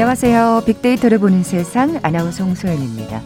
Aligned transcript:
안녕하세요. 0.00 0.62
빅데이터를 0.64 1.18
보는 1.18 1.42
세상 1.42 2.00
아나운서 2.02 2.42
홍소연입니다. 2.42 3.20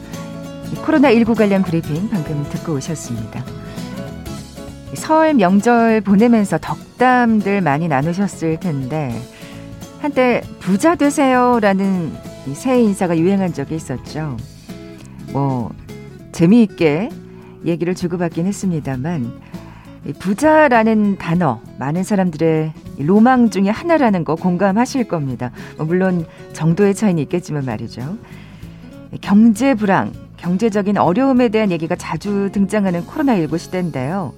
코로나19 0.84 1.36
관련 1.36 1.62
브리핑 1.62 2.10
방금 2.10 2.42
듣고 2.50 2.74
오셨습니다. 2.74 3.44
설 4.94 5.34
명절 5.34 6.00
보내면서 6.00 6.58
덕담들 6.58 7.60
많이 7.60 7.86
나누셨을 7.86 8.58
텐데 8.58 9.14
한때 10.00 10.42
부자 10.58 10.96
되세요라는 10.96 12.12
새해 12.54 12.82
인사가 12.82 13.16
유행한 13.16 13.52
적이 13.52 13.76
있었죠. 13.76 14.36
뭐 15.32 15.70
재미있게 16.32 17.08
얘기를 17.64 17.94
주고받긴 17.94 18.46
했습니다만 18.46 19.30
부자라는 20.12 21.16
단어 21.16 21.60
많은 21.78 22.02
사람들의 22.02 22.72
로망 22.98 23.50
중에 23.50 23.70
하나라는 23.70 24.24
거 24.24 24.34
공감하실 24.34 25.08
겁니다. 25.08 25.50
뭐 25.76 25.86
물론 25.86 26.26
정도의 26.52 26.94
차이는 26.94 27.22
있겠지만 27.22 27.64
말이죠. 27.64 28.18
경제 29.20 29.74
불황, 29.74 30.12
경제적인 30.36 30.98
어려움에 30.98 31.48
대한 31.48 31.70
얘기가 31.70 31.96
자주 31.96 32.50
등장하는 32.52 33.06
코로나19 33.06 33.58
시대인데요. 33.58 34.34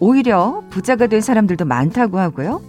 오히려 0.00 0.64
부자가 0.70 1.06
된 1.06 1.20
사람들도 1.20 1.64
많다고 1.64 2.18
하고요. 2.18 2.60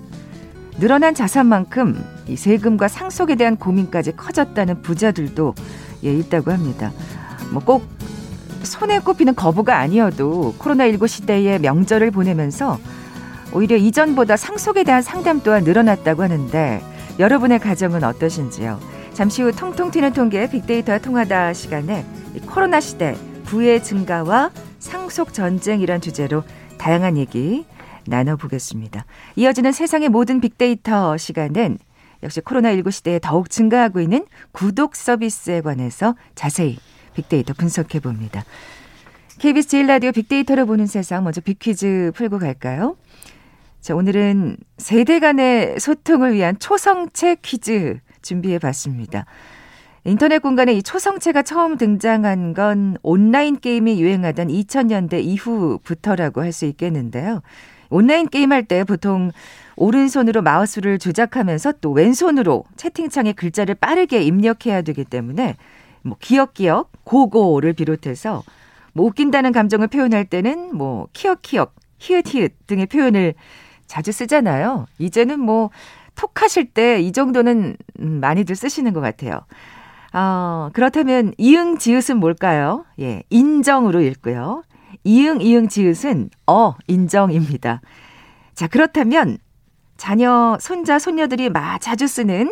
늘어난 0.77 1.15
자산만큼 1.15 2.03
이 2.27 2.35
세금과 2.35 2.87
상속에 2.87 3.35
대한 3.35 3.55
고민까지 3.55 4.15
커졌다는 4.15 4.81
부자들도 4.81 5.55
예, 6.03 6.13
있다고 6.13 6.51
합니다. 6.51 6.91
뭐 7.51 7.61
꼭 7.63 7.83
손에 8.65 8.99
꼽히는 8.99 9.35
거부가 9.35 9.79
아니어도 9.79 10.55
코로나19 10.59 11.07
시대의 11.07 11.59
명절을 11.59 12.11
보내면서 12.11 12.79
오히려 13.53 13.77
이전보다 13.77 14.35
상속에 14.37 14.83
대한 14.83 15.01
상담 15.01 15.41
또한 15.41 15.63
늘어났다고 15.63 16.23
하는데 16.23 16.81
여러분의 17.19 17.59
가정은 17.59 18.03
어떠신지요? 18.03 18.79
잠시 19.13 19.41
후 19.41 19.51
통통 19.53 19.91
튀는 19.91 20.11
통계 20.11 20.49
빅데이터 20.49 20.99
통하다 20.99 21.53
시간에 21.53 22.05
코로나 22.47 22.81
시대 22.81 23.15
부의 23.45 23.81
증가와 23.81 24.51
상속 24.79 25.33
전쟁이란 25.33 26.01
주제로 26.01 26.43
다양한 26.77 27.17
얘기 27.17 27.65
나눠보겠습니다. 28.07 29.05
이어지는 29.37 29.71
세상의 29.71 30.09
모든 30.09 30.41
빅데이터 30.41 31.15
시간은 31.17 31.77
역시 32.23 32.41
코로나19 32.41 32.91
시대에 32.91 33.19
더욱 33.19 33.49
증가하고 33.49 34.01
있는 34.01 34.25
구독 34.51 34.95
서비스에 34.95 35.61
관해서 35.61 36.15
자세히 36.33 36.77
빅데이터 37.15 37.53
분석해 37.53 37.99
봅니다. 37.99 38.43
KBS 39.39 39.67
제일 39.67 39.87
라디오 39.87 40.11
빅데이터를 40.11 40.65
보는 40.65 40.85
세상 40.87 41.23
먼저 41.23 41.41
빅퀴즈 41.41 42.11
풀고 42.15 42.39
갈까요? 42.39 42.95
자, 43.81 43.95
오늘은 43.95 44.57
세대 44.77 45.19
간의 45.19 45.79
소통을 45.79 46.33
위한 46.33 46.57
초성체 46.57 47.37
퀴즈 47.41 47.99
준비해 48.21 48.59
봤습니다. 48.59 49.25
인터넷 50.05 50.39
공간에 50.39 50.73
이 50.73 50.83
초성체가 50.83 51.41
처음 51.41 51.77
등장한 51.77 52.53
건 52.53 52.95
온라인 53.01 53.59
게임이 53.59 53.99
유행하던 54.01 54.47
2000년대 54.47 55.23
이후부터라고 55.23 56.41
할 56.41 56.51
수 56.51 56.65
있겠는데요. 56.65 57.41
온라인 57.89 58.27
게임할 58.27 58.63
때 58.63 58.83
보통 58.83 59.31
오른손으로 59.75 60.41
마우스를 60.41 60.97
조작하면서 60.99 61.73
또 61.81 61.91
왼손으로 61.91 62.63
채팅창에 62.77 63.33
글자를 63.33 63.75
빠르게 63.75 64.21
입력해야 64.21 64.81
되기 64.81 65.03
때문에 65.03 65.55
뭐 66.05 66.15
기억기억, 66.19 66.91
고고를 67.03 67.73
비롯해서 67.73 68.43
뭐 68.93 69.07
웃긴다는 69.07 69.51
감정을 69.51 69.87
표현할 69.87 70.25
때는 70.25 70.75
뭐 70.75 71.07
키역키역, 71.13 71.75
히읗히읗 71.99 72.67
등의 72.67 72.85
표현을 72.85 73.33
자주 73.87 74.11
쓰잖아요. 74.11 74.85
이제는 74.99 75.39
뭐 75.39 75.69
톡 76.15 76.41
하실 76.41 76.65
때 76.65 76.99
이 77.01 77.11
정도는 77.11 77.77
음, 77.99 78.19
많이들 78.21 78.55
쓰시는 78.55 78.93
것 78.93 79.01
같아요. 79.01 79.41
어, 80.13 80.69
그렇다면 80.73 81.33
이응 81.37 81.77
지읒은 81.77 82.19
뭘까요? 82.19 82.85
예, 82.99 83.23
인정으로 83.29 84.01
읽고요. 84.01 84.63
이응 85.03 85.41
이응 85.41 85.67
지읒은 85.67 86.29
어 86.47 86.73
인정입니다. 86.87 87.81
자, 88.53 88.67
그렇다면 88.67 89.37
자녀, 89.97 90.57
손자, 90.61 90.99
손녀들이 90.99 91.49
마 91.49 91.77
자주 91.79 92.07
쓰는 92.07 92.49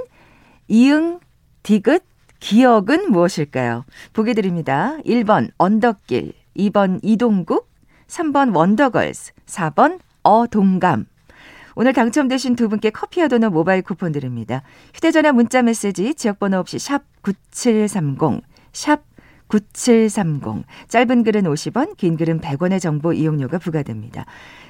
이응, 0.67 1.19
디귿, 1.63 2.01
기억은 2.43 3.09
무엇일까요? 3.09 3.85
보기 4.11 4.33
드립니다. 4.33 4.97
1번 5.05 5.51
언덕길, 5.57 6.33
2번 6.57 6.99
이동국, 7.01 7.69
3번 8.07 8.53
원더걸스, 8.53 9.31
4번 9.45 9.99
어동감. 10.23 11.05
오늘 11.75 11.93
당첨되신 11.93 12.57
두 12.57 12.67
분께 12.67 12.89
커피와 12.89 13.29
도넛 13.29 13.53
모바일 13.53 13.81
쿠폰 13.81 14.11
드립니다. 14.11 14.61
휴대전화 14.93 15.31
문자 15.31 15.61
메시지 15.61 16.13
지역번호 16.15 16.57
없이 16.57 16.79
샵 16.79 17.03
9730, 17.21 18.41
샵 18.73 19.03
9730. 19.47 20.65
짧은 20.89 21.23
글은 21.23 21.43
50원, 21.43 21.95
긴 21.95 22.17
글은 22.17 22.41
100원의 22.41 22.81
정보 22.81 23.13
이용료가 23.13 23.57
부과됩니다. 23.57 24.25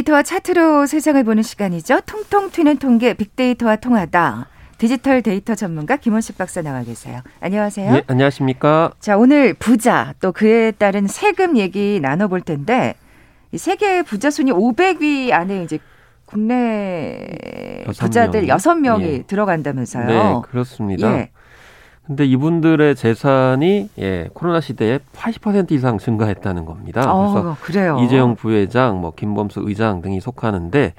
데이터와 0.00 0.22
차트로 0.22 0.86
세상을 0.86 1.22
보는 1.24 1.42
시간이죠. 1.42 2.00
통통 2.06 2.50
튀는 2.50 2.78
통계 2.78 3.14
빅데이터와 3.14 3.76
통하다. 3.76 4.46
디지털 4.78 5.22
데이터 5.22 5.54
전문가 5.54 5.96
김원식 5.96 6.38
박사 6.38 6.62
나와 6.62 6.82
계세요. 6.82 7.20
안녕하세요. 7.40 7.92
네, 7.92 8.02
안녕하십니까. 8.06 8.92
자, 9.00 9.16
오늘 9.16 9.54
부자 9.54 10.14
또 10.20 10.32
그에 10.32 10.70
따른 10.70 11.06
세금 11.06 11.56
얘기 11.58 12.00
나눠볼 12.00 12.42
텐데 12.42 12.94
이 13.52 13.58
세계 13.58 14.02
부자 14.02 14.30
순위 14.30 14.52
500위 14.52 15.32
안에 15.32 15.64
이제 15.64 15.78
국내 16.24 17.84
부자들 17.86 18.46
6명이 18.46 19.02
예. 19.02 19.22
들어간다면서요. 19.22 20.06
네, 20.06 20.40
그렇습니다. 20.48 21.12
예. 21.12 21.30
근데 22.06 22.24
이분들의 22.26 22.96
재산이 22.96 23.90
예, 23.98 24.28
코로나 24.34 24.60
시대에 24.60 24.98
80% 25.14 25.70
이상 25.72 25.98
증가했다는 25.98 26.64
겁니다. 26.64 27.12
어, 27.12 27.32
그래서 27.32 27.56
그래요. 27.60 27.98
이재용 28.04 28.34
부회장, 28.34 29.00
뭐 29.00 29.12
김범수 29.14 29.62
의장 29.64 30.02
등이 30.02 30.20
속하는데 30.20 30.94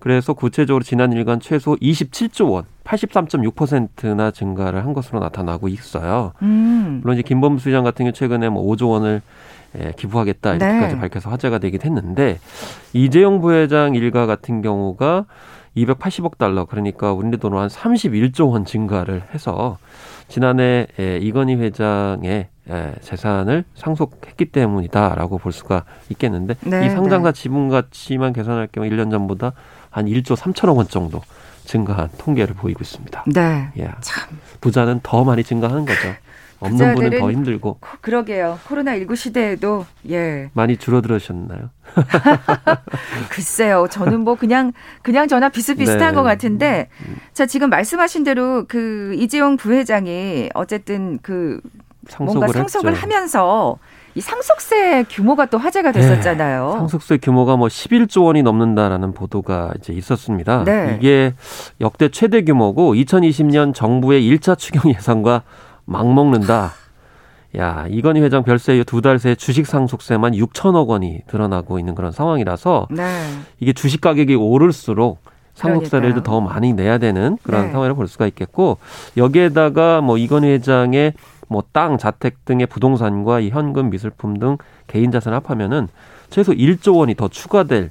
그래서 0.00 0.32
구체적으로 0.32 0.82
지난 0.82 1.12
일간 1.12 1.40
최소 1.40 1.76
27조 1.76 2.50
원, 2.50 2.64
83.6%나 2.84 4.30
증가를 4.30 4.84
한 4.84 4.94
것으로 4.94 5.20
나타나고 5.20 5.68
있어요. 5.68 6.32
음. 6.42 7.00
물론 7.02 7.16
이제 7.16 7.22
김범수 7.22 7.68
의장 7.68 7.84
같은 7.84 8.04
경우 8.04 8.12
최근에 8.12 8.48
뭐 8.48 8.64
5조 8.64 8.90
원을 8.90 9.22
예, 9.78 9.92
기부하겠다 9.96 10.54
이렇게까지 10.54 10.94
네. 10.94 11.00
밝혀서 11.00 11.30
화제가 11.30 11.58
되긴 11.58 11.82
했는데 11.82 12.38
이재용 12.94 13.40
부회장 13.40 13.94
일가 13.94 14.24
같은 14.24 14.62
경우가 14.62 15.26
280억 15.84 16.38
달러 16.38 16.64
그러니까 16.64 17.12
우리 17.12 17.36
돈으로 17.36 17.60
한 17.60 17.68
31조 17.68 18.52
원 18.52 18.64
증가를 18.64 19.22
해서 19.34 19.78
지난해 20.28 20.86
이건희 21.20 21.54
회장의 21.56 22.48
재산을 23.00 23.64
상속했기 23.74 24.46
때문이다라고 24.46 25.38
볼 25.38 25.52
수가 25.52 25.84
있겠는데 26.10 26.56
네, 26.60 26.86
이 26.86 26.90
상장사 26.90 27.32
네. 27.32 27.40
지분 27.40 27.68
가치만 27.68 28.32
계산할 28.32 28.68
경우 28.70 28.88
1년 28.88 29.10
전보다 29.10 29.52
한 29.90 30.06
1조 30.06 30.36
3천억 30.36 30.76
원 30.76 30.86
정도 30.86 31.22
증가한 31.64 32.10
통계를 32.18 32.54
보이고 32.54 32.80
있습니다. 32.82 33.24
네. 33.26 33.70
예. 33.78 33.90
참 34.00 34.38
부자는 34.60 35.00
더 35.02 35.24
많이 35.24 35.42
증가하는 35.44 35.84
거죠. 35.86 36.08
없는 36.60 36.94
분은 36.94 37.20
더 37.20 37.30
힘들고. 37.30 37.78
그러게요. 38.00 38.58
코로나 38.66 38.96
19 38.96 39.16
시대에도 39.16 39.86
예. 40.10 40.50
많이 40.54 40.76
줄어들으셨나요? 40.76 41.70
글쎄요. 43.30 43.86
저는 43.90 44.20
뭐 44.20 44.34
그냥 44.34 44.72
그냥 45.02 45.28
전화 45.28 45.48
비슷비슷한 45.48 46.10
네. 46.10 46.12
것 46.12 46.22
같은데 46.22 46.88
자, 47.32 47.46
지금 47.46 47.70
말씀하신 47.70 48.24
대로 48.24 48.64
그 48.66 49.14
이재용 49.16 49.56
부회장이 49.56 50.50
어쨌든 50.54 51.18
그 51.22 51.60
상속을 52.08 52.38
뭔가 52.38 52.52
상속을 52.52 52.92
했죠. 52.92 53.02
하면서 53.02 53.78
이 54.14 54.20
상속세 54.20 55.04
규모가 55.08 55.46
또 55.46 55.58
화제가 55.58 55.92
됐었잖아요. 55.92 56.70
네, 56.72 56.78
상속세 56.78 57.18
규모가 57.18 57.56
뭐 57.56 57.68
11조 57.68 58.24
원이 58.24 58.42
넘는다라는 58.42 59.12
보도가 59.12 59.74
이제 59.78 59.92
있었습니다. 59.92 60.64
네. 60.64 60.96
이게 60.98 61.34
역대 61.80 62.08
최대 62.08 62.42
규모고 62.42 62.94
2020년 62.94 63.74
정부의 63.74 64.22
1차 64.22 64.58
추경 64.58 64.90
예산과 64.90 65.42
막 65.88 66.12
먹는다. 66.12 66.72
야, 67.56 67.86
이건희 67.88 68.20
회장 68.20 68.42
별세 68.44 68.74
이후 68.76 68.84
두 68.84 69.00
달 69.00 69.18
새 69.18 69.34
주식 69.34 69.66
상속세만 69.66 70.32
6천억 70.32 70.88
원이 70.88 71.22
드러나고 71.26 71.78
있는 71.78 71.94
그런 71.94 72.12
상황이라서 72.12 72.88
네. 72.90 73.24
이게 73.58 73.72
주식 73.72 74.00
가격이 74.02 74.34
오를수록 74.34 75.18
상속세를 75.54 76.22
더 76.22 76.40
많이 76.40 76.72
내야 76.74 76.98
되는 76.98 77.38
그런 77.42 77.66
네. 77.66 77.72
상황을 77.72 77.94
볼 77.94 78.06
수가 78.06 78.26
있겠고 78.28 78.76
여기에다가 79.16 80.02
뭐 80.02 80.18
이건희 80.18 80.48
회장의 80.50 81.14
뭐 81.48 81.62
땅, 81.72 81.96
자택 81.96 82.44
등의 82.44 82.66
부동산과 82.66 83.40
이 83.40 83.48
현금, 83.48 83.88
미술품 83.88 84.38
등 84.38 84.58
개인 84.86 85.10
자산 85.10 85.32
합하면은 85.32 85.88
최소 86.28 86.52
1조 86.52 86.98
원이 86.98 87.14
더 87.14 87.28
추가될 87.28 87.90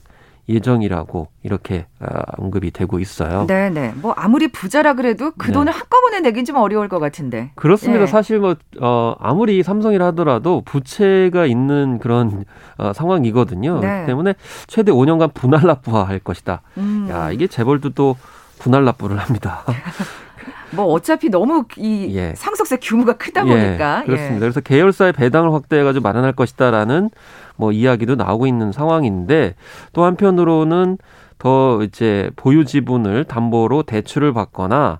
예정이라고 0.49 1.27
이렇게 1.43 1.85
아, 1.99 2.21
언급이 2.37 2.71
되고 2.71 2.99
있어요. 2.99 3.45
네, 3.47 3.69
네. 3.69 3.93
뭐 3.95 4.13
아무리 4.13 4.47
부자라 4.47 4.93
그래도 4.93 5.31
그 5.37 5.47
네. 5.47 5.53
돈을 5.53 5.73
한꺼번에 5.73 6.21
내긴 6.21 6.45
좀 6.45 6.55
어려울 6.57 6.87
것 6.87 6.99
같은데. 6.99 7.51
그렇습니다. 7.55 8.03
예. 8.03 8.07
사실 8.07 8.39
뭐 8.39 8.55
어, 8.79 9.15
아무리 9.19 9.61
삼성이라 9.63 10.07
하더라도 10.07 10.61
부채가 10.65 11.45
있는 11.45 11.99
그런 11.99 12.45
어, 12.77 12.93
상황이거든요. 12.93 13.79
네. 13.79 14.05
때문에 14.05 14.35
최대 14.67 14.91
5년간 14.91 15.33
분할 15.33 15.65
납부할 15.65 16.19
것이다. 16.19 16.61
음. 16.77 17.07
야, 17.09 17.31
이게 17.31 17.47
재벌도 17.47 17.89
또 17.89 18.15
분할 18.59 18.85
납부를 18.85 19.17
합니다. 19.17 19.63
뭐 20.71 20.85
어차피 20.85 21.29
너무 21.29 21.65
이 21.77 22.15
예. 22.15 22.33
상속세 22.35 22.77
규모가 22.77 23.13
크다 23.13 23.45
예, 23.47 23.49
보니까 23.49 24.01
예, 24.01 24.05
그렇습니다. 24.05 24.35
예. 24.35 24.39
그래서 24.39 24.61
계열사의 24.61 25.13
배당을 25.13 25.53
확대해가지고 25.53 26.03
마련할 26.03 26.33
것이다라는 26.33 27.09
뭐 27.55 27.71
이야기도 27.71 28.15
나오고 28.15 28.47
있는 28.47 28.71
상황인데 28.71 29.55
또 29.93 30.03
한편으로는 30.03 30.97
더 31.37 31.83
이제 31.83 32.31
보유 32.35 32.65
지분을 32.65 33.23
담보로 33.25 33.83
대출을 33.83 34.33
받거나 34.33 34.99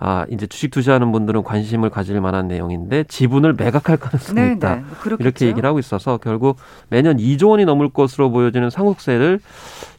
아, 0.00 0.24
이제 0.30 0.46
주식 0.46 0.70
투자하는 0.70 1.10
분들은 1.10 1.42
관심을 1.42 1.90
가질 1.90 2.20
만한 2.20 2.46
내용인데 2.46 3.04
지분을 3.08 3.54
매각할 3.54 3.96
가능성이 3.96 4.40
네, 4.40 4.52
있다. 4.52 4.76
네, 4.76 4.82
이렇게 5.18 5.46
얘기를 5.46 5.68
하고 5.68 5.80
있어서 5.80 6.18
결국 6.18 6.56
매년 6.88 7.16
2조 7.16 7.50
원이 7.50 7.64
넘을 7.64 7.88
것으로 7.88 8.30
보여지는 8.30 8.70
상속세를 8.70 9.40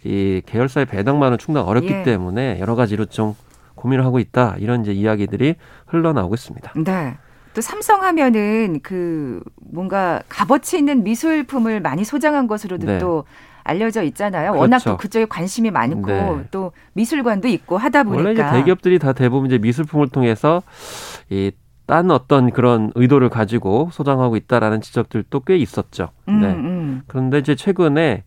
이 0.06 0.42
계열사의 0.46 0.86
배당만은 0.86 1.38
충당 1.38 1.68
어렵기 1.68 1.92
예. 1.92 2.04
때문에 2.04 2.60
여러 2.62 2.76
가지로 2.76 3.06
좀 3.08 3.36
고민을 3.80 4.06
하고 4.06 4.20
있다. 4.20 4.56
이런 4.60 4.82
이제 4.82 4.92
이야기들이 4.92 5.56
흘러나오고 5.88 6.36
있습니다. 6.36 6.74
네. 6.84 7.18
또 7.54 7.62
삼성 7.62 8.04
하면은 8.04 8.80
그 8.84 9.42
뭔가 9.72 10.22
값어치 10.30 10.78
있는 10.78 11.04
미술품을 11.04 11.80
많이 11.80 12.04
소장한 12.04 12.48
것으로도 12.48 12.86
네. 12.86 12.98
또 13.00 13.24
알려져 13.64 14.04
있잖아요. 14.04 14.52
그렇죠. 14.52 14.62
워낙 14.62 14.80
또 14.84 14.98
그쪽에 14.98 15.26
관심이 15.26 15.72
많고 15.72 16.08
네. 16.08 16.44
또 16.52 16.72
미술관도 16.94 17.48
있고 17.48 17.78
하다 17.78 18.04
보니까 18.04 18.24
원래 18.24 18.34
이제 18.34 18.50
대기업들이 18.52 19.00
다 19.00 19.14
대부분 19.14 19.48
이제 19.48 19.58
미술품을 19.58 20.10
통해서 20.10 20.62
이 21.30 21.52
딴 21.90 22.12
어떤 22.12 22.52
그런 22.52 22.92
의도를 22.94 23.30
가지고 23.30 23.90
소장하고 23.92 24.36
있다라는 24.36 24.80
지적들도 24.80 25.40
꽤 25.40 25.58
있었죠. 25.58 26.10
음, 26.28 26.40
네. 26.40 26.48
음. 26.50 27.02
그런데 27.08 27.40
이제 27.40 27.56
최근에 27.56 28.24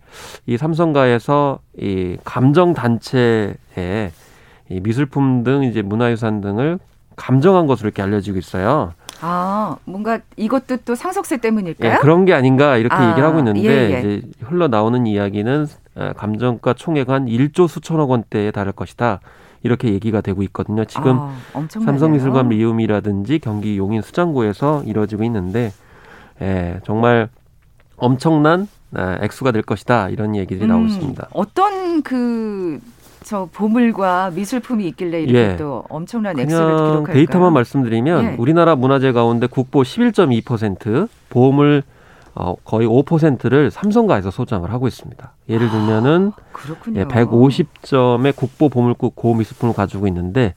이 0.46 0.56
삼성가에서 0.56 1.60
이 1.78 2.16
감정 2.24 2.74
단체에 2.74 4.10
이 4.68 4.80
미술품 4.80 5.44
등 5.44 5.64
이제 5.64 5.82
문화유산 5.82 6.40
등을 6.40 6.78
감정한 7.16 7.66
것으로 7.66 7.88
이렇게 7.88 8.02
알려지고 8.02 8.38
있어요. 8.38 8.94
아, 9.20 9.76
뭔가 9.84 10.18
이것도 10.36 10.78
또 10.84 10.94
상속세 10.94 11.36
때문일까요? 11.36 11.92
예, 11.92 11.96
그런 11.98 12.24
게 12.24 12.32
아닌가 12.34 12.76
이렇게 12.76 12.94
아, 12.94 13.10
얘기를 13.10 13.26
하고 13.26 13.38
있는데 13.38 13.62
예, 13.62 13.94
예. 13.94 13.98
이제 13.98 14.22
흘러 14.40 14.68
나오는 14.68 15.06
이야기는 15.06 15.66
감정가 16.16 16.74
총액 16.74 17.08
한 17.08 17.26
1조 17.26 17.68
수천억 17.68 18.10
원대에 18.10 18.50
달할 18.50 18.72
것이다. 18.72 19.20
이렇게 19.62 19.92
얘기가 19.92 20.20
되고 20.22 20.42
있거든요. 20.44 20.84
지금 20.84 21.18
아, 21.20 21.36
삼성미술관 21.68 22.48
미움이라든지 22.48 23.38
경기 23.38 23.78
용인 23.78 24.02
수장고에서 24.02 24.82
이루어지고 24.84 25.22
있는데 25.24 25.72
예, 26.40 26.80
정말 26.84 27.28
엄청난 27.96 28.66
액수가 28.94 29.52
될 29.52 29.62
것이다 29.62 30.08
이런 30.08 30.34
얘기들이 30.34 30.64
음, 30.64 30.68
나오고 30.68 30.86
있습니다. 30.86 31.28
어떤 31.32 32.02
그 32.02 32.80
저 33.32 33.48
보물과 33.50 34.30
미술품이 34.34 34.86
있길래 34.88 35.22
이렇게 35.22 35.52
예. 35.52 35.56
또 35.56 35.84
엄청난 35.88 36.38
액수를 36.38 36.66
기록할까요? 36.66 37.14
데이터만 37.14 37.54
말씀드리면 37.54 38.24
예. 38.24 38.36
우리나라 38.38 38.76
문화재 38.76 39.12
가운데 39.12 39.46
국보 39.46 39.80
11.2% 39.80 41.08
보물 41.30 41.82
어, 42.34 42.56
거의 42.62 42.86
5%를 42.86 43.70
삼성가에서 43.70 44.30
소장을 44.30 44.70
하고 44.70 44.86
있습니다. 44.86 45.32
예를 45.48 45.70
들면은 45.70 46.32
아, 46.36 46.70
예, 46.94 47.04
150점의 47.04 48.36
국보 48.36 48.68
보물국 48.68 49.16
고미술품을 49.16 49.74
가지고 49.74 50.06
있는데 50.08 50.52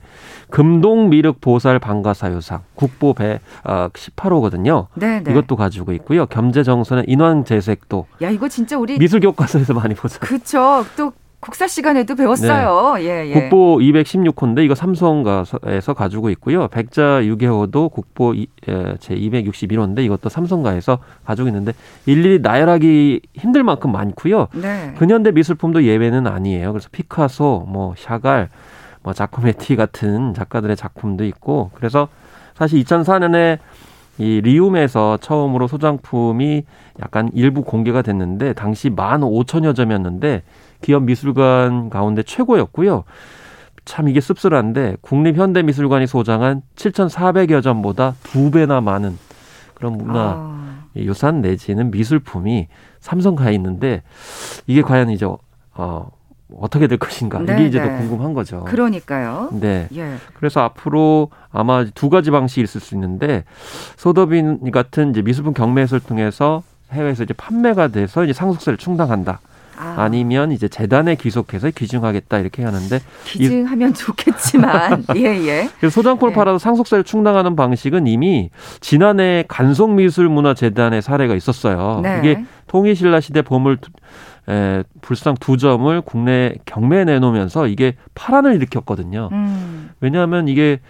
금동 0.50 1.08
미륵 1.08 1.40
보살 1.40 1.78
방가사유상 1.78 2.60
국보 2.74 3.14
배 3.14 3.40
어, 3.64 3.88
18호거든요. 3.88 4.88
네네. 4.96 5.30
이것도 5.30 5.56
가지고 5.56 5.92
있고요. 5.92 6.26
겸재 6.26 6.62
정선의 6.62 7.04
인왕 7.08 7.44
재색도. 7.44 8.06
야 8.20 8.28
이거 8.28 8.50
진짜 8.50 8.76
우리 8.76 8.98
미술 8.98 9.20
교과서에서 9.20 9.72
많이 9.72 9.94
보죠. 9.94 10.20
그렇죠. 10.20 10.84
또 10.94 11.14
국사 11.46 11.68
시간에도 11.68 12.16
배웠어요. 12.16 12.94
네. 12.96 13.04
예, 13.04 13.30
예. 13.30 13.32
국보 13.32 13.78
216호인데 13.78 14.64
이거 14.64 14.74
삼성가에서 14.74 15.94
가지고 15.94 16.28
있고요. 16.30 16.66
백자 16.66 17.24
유계호도 17.24 17.90
국보 17.90 18.34
제 18.98 19.14
261호인데 19.14 20.04
이것도 20.04 20.28
삼성가에서 20.28 20.98
가지고 21.24 21.46
있는데 21.46 21.72
일일이 22.04 22.40
나열하기 22.40 23.20
힘들 23.34 23.62
만큼 23.62 23.92
많고요. 23.92 24.48
네. 24.54 24.92
근현대 24.98 25.30
미술품도 25.30 25.84
예외는 25.84 26.26
아니에요. 26.26 26.72
그래서 26.72 26.88
피카소, 26.90 27.64
뭐 27.68 27.94
샤갈, 27.96 28.48
뭐 29.04 29.12
자코메티 29.12 29.76
같은 29.76 30.34
작가들의 30.34 30.74
작품도 30.74 31.24
있고 31.26 31.70
그래서 31.74 32.08
사실 32.56 32.82
2004년에 32.82 33.60
이 34.18 34.40
리움에서 34.40 35.18
처음으로 35.18 35.68
소장품이 35.68 36.64
약간 37.00 37.30
일부 37.34 37.62
공개가 37.62 38.02
됐는데 38.02 38.54
당시 38.54 38.90
만 38.90 39.22
오천여 39.22 39.74
점이었는데 39.74 40.42
기업 40.80 41.04
미술관 41.04 41.90
가운데 41.90 42.22
최고였고요. 42.22 43.04
참 43.84 44.08
이게 44.08 44.20
씁쓸한데 44.20 44.96
국립현대미술관이 45.00 46.06
소장한 46.06 46.62
7,400여 46.74 47.62
점보다 47.62 48.14
두 48.24 48.50
배나 48.50 48.80
많은 48.80 49.16
그런 49.74 49.96
문화 49.96 50.34
아. 50.36 50.86
유산 50.96 51.40
내지는 51.40 51.90
미술품이 51.90 52.68
삼성가에 53.00 53.54
있는데 53.54 54.02
이게 54.66 54.82
과연 54.82 55.10
이제 55.10 55.26
어 55.74 56.10
어떻게 56.54 56.86
될 56.86 56.98
것인가 56.98 57.40
네, 57.40 57.54
이게 57.54 57.66
이제 57.66 57.80
네. 57.80 57.88
더 57.88 57.96
궁금한 57.96 58.32
거죠. 58.34 58.64
그러니까요. 58.64 59.50
네. 59.52 59.88
예. 59.94 60.14
그래서 60.34 60.60
앞으로 60.60 61.30
아마 61.50 61.84
두 61.84 62.08
가지 62.08 62.30
방식이 62.30 62.62
있을 62.62 62.80
수 62.80 62.94
있는데 62.94 63.44
소더빈 63.96 64.70
같은 64.70 65.10
이제 65.10 65.22
미술품 65.22 65.54
경매를 65.54 66.00
통해서 66.00 66.62
해외에서 66.92 67.24
이제 67.24 67.34
판매가 67.34 67.88
돼서 67.88 68.24
이제 68.24 68.32
상속세를 68.32 68.78
충당한다. 68.78 69.40
아. 69.78 70.08
니면 70.08 70.52
이제 70.52 70.68
재단에 70.68 71.14
귀속해서 71.14 71.70
귀중하겠다 71.70 72.38
이렇게 72.38 72.64
하는데 72.64 73.00
귀중하면 73.24 73.94
좋겠지만 73.94 75.04
예예. 75.14 75.46
예. 75.46 75.68
그래서 75.78 75.94
소장품을 75.94 76.32
예. 76.32 76.34
팔아서 76.34 76.58
상속세를 76.58 77.04
충당하는 77.04 77.56
방식은 77.56 78.06
이미 78.06 78.50
지난해 78.80 79.44
간송미술문화재단의 79.48 81.02
사례가 81.02 81.34
있었어요. 81.34 82.00
네. 82.02 82.18
이게 82.18 82.44
통일신라 82.66 83.20
시대 83.20 83.42
보물 83.42 83.78
에, 84.48 84.84
불상 85.00 85.34
두 85.40 85.56
점을 85.56 86.00
국내 86.02 86.54
경매에 86.64 87.04
내놓으면서 87.04 87.66
이게 87.66 87.94
파란을 88.14 88.54
일으켰거든요. 88.54 89.28
음. 89.32 89.90
왜냐하면 90.00 90.48
이게 90.48 90.80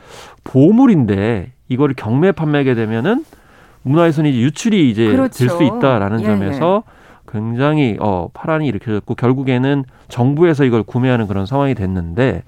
보물인데 0.44 1.52
이거를 1.68 1.94
경매 1.96 2.32
판매하게 2.32 2.74
되면은 2.74 3.24
문화유산이 3.82 4.30
유출이 4.30 4.90
이제 4.90 5.06
그렇죠. 5.06 5.38
될수 5.46 5.62
있다라는 5.62 6.20
예, 6.20 6.24
점에서 6.24 6.82
예. 6.86 6.95
굉장히 7.28 7.96
어 8.00 8.28
파란이 8.32 8.66
일으켜졌고 8.68 9.14
결국에는 9.14 9.84
정부에서 10.08 10.64
이걸 10.64 10.82
구매하는 10.82 11.26
그런 11.26 11.46
상황이 11.46 11.74
됐는데 11.74 12.42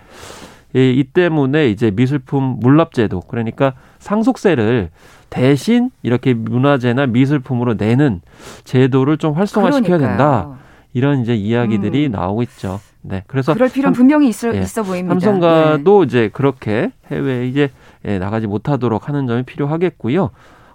이, 0.75 0.95
이 0.99 1.05
때문에 1.05 1.69
이제 1.69 1.91
미술품 1.91 2.59
물납제도 2.61 3.21
그러니까 3.23 3.75
상속세를 3.99 4.91
대신 5.31 5.91
이렇게 6.03 6.35
문화재나 6.35 7.07
미술품으로 7.07 7.75
내는 7.75 8.21
제도를 8.65 9.19
좀 9.19 9.35
활성화시켜야 9.35 9.99
된다. 9.99 10.59
이런 10.95 11.21
이제 11.21 11.35
이야기들이 11.35 12.07
음. 12.07 12.13
나오고 12.13 12.43
있죠. 12.45 12.81
네. 13.03 13.23
그래서 13.27 13.55
그럴 13.55 13.69
필요는 13.69 13.93
분명히 13.93 14.29
있어, 14.29 14.55
예, 14.55 14.61
있어 14.61 14.83
보입니다. 14.83 15.15
삼성가도 15.15 16.03
예. 16.03 16.05
이제 16.07 16.31
그렇게 16.33 16.91
해외에 17.11 17.47
이제 17.47 17.71
예, 18.05 18.19
나가지 18.19 18.47
못하도록 18.47 19.09
하는 19.09 19.27
점이 19.27 19.43
필요하겠고요. 19.45 20.31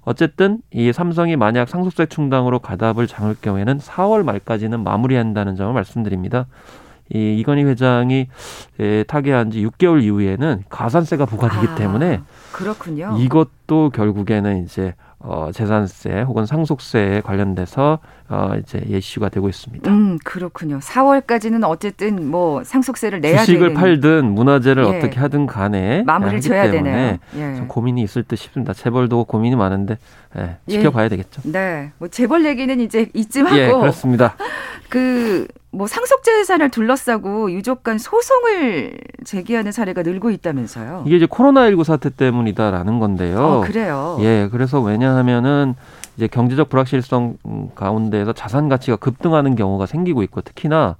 어쨌든 0.05 0.59
이 0.71 0.91
삼성이 0.91 1.35
만약 1.35 1.69
상속세 1.69 2.07
충당으로 2.07 2.59
가답을 2.59 3.07
장을 3.07 3.33
경우에는 3.41 3.77
4월 3.77 4.23
말까지는 4.23 4.83
마무리한다는 4.83 5.55
점을 5.55 5.73
말씀드립니다. 5.73 6.47
이 7.13 7.37
이건희 7.39 7.63
회장이 7.63 8.27
예, 8.79 9.03
타계한 9.03 9.51
지 9.51 9.65
6개월 9.65 10.03
이후에는 10.03 10.63
가산세가 10.69 11.25
부과되기 11.25 11.67
아, 11.67 11.75
때문에 11.75 12.21
그렇군요. 12.51 13.17
이것도 13.19 13.91
결국에는 13.93 14.63
이제 14.63 14.95
어, 15.25 15.51
재산세 15.53 16.21
혹은 16.23 16.45
상속세에 16.45 17.21
관련돼서 17.21 17.99
어, 18.27 18.51
이제 18.59 18.83
예시가 18.89 19.29
되고 19.29 19.47
있습니다. 19.47 19.89
음, 19.89 20.17
그렇군요. 20.23 20.79
4월까지는 20.79 21.63
어쨌든 21.65 22.29
뭐 22.29 22.61
상속세를 22.65 23.21
내야 23.21 23.37
주식을 23.39 23.69
되는. 23.69 23.73
팔든 23.73 24.25
문화재를 24.25 24.83
예. 24.85 24.89
어떻게 24.97 25.19
하든 25.21 25.45
간에 25.45 26.03
마무리를 26.03 26.41
져야 26.41 26.69
되네요. 26.69 27.17
예. 27.37 27.55
좀 27.55 27.67
고민이 27.69 28.01
있을 28.01 28.23
듯 28.23 28.35
싶습니다. 28.35 28.73
재벌도 28.73 29.23
고민이 29.23 29.55
많은데 29.55 29.97
예, 30.37 30.57
지켜봐야 30.67 31.07
되겠죠. 31.07 31.41
네, 31.45 31.91
뭐 31.99 32.09
재벌 32.09 32.45
얘기는 32.45 32.77
이제 32.81 33.09
이쯤 33.13 33.45
하고. 33.45 33.57
예, 33.57 33.67
그렇습니다. 33.67 34.35
그 34.93 35.47
뭐 35.73 35.87
상속재산을 35.87 36.69
둘러싸고 36.69 37.51
유족 37.51 37.81
간 37.81 37.97
소송을 37.97 38.95
제기하는 39.25 39.71
사례가 39.71 40.03
늘고 40.03 40.29
있다면서요. 40.29 41.03
이게 41.07 41.15
이제 41.17 41.25
코로나19 41.25 41.83
사태 41.83 42.11
때문이다라는 42.11 42.99
건데요. 42.99 43.39
어, 43.39 43.61
그래요. 43.61 44.17
예, 44.21 44.47
그래서 44.51 44.79
왜냐하면은 44.81 45.73
이제 46.17 46.27
경제적 46.27 46.69
불확실성 46.69 47.37
가운데에서 47.75 48.33
자산 48.33 48.69
가치가 48.69 48.97
급등하는 48.97 49.55
경우가 49.55 49.85
생기고 49.85 50.21
있고 50.23 50.41
특히나 50.41 50.95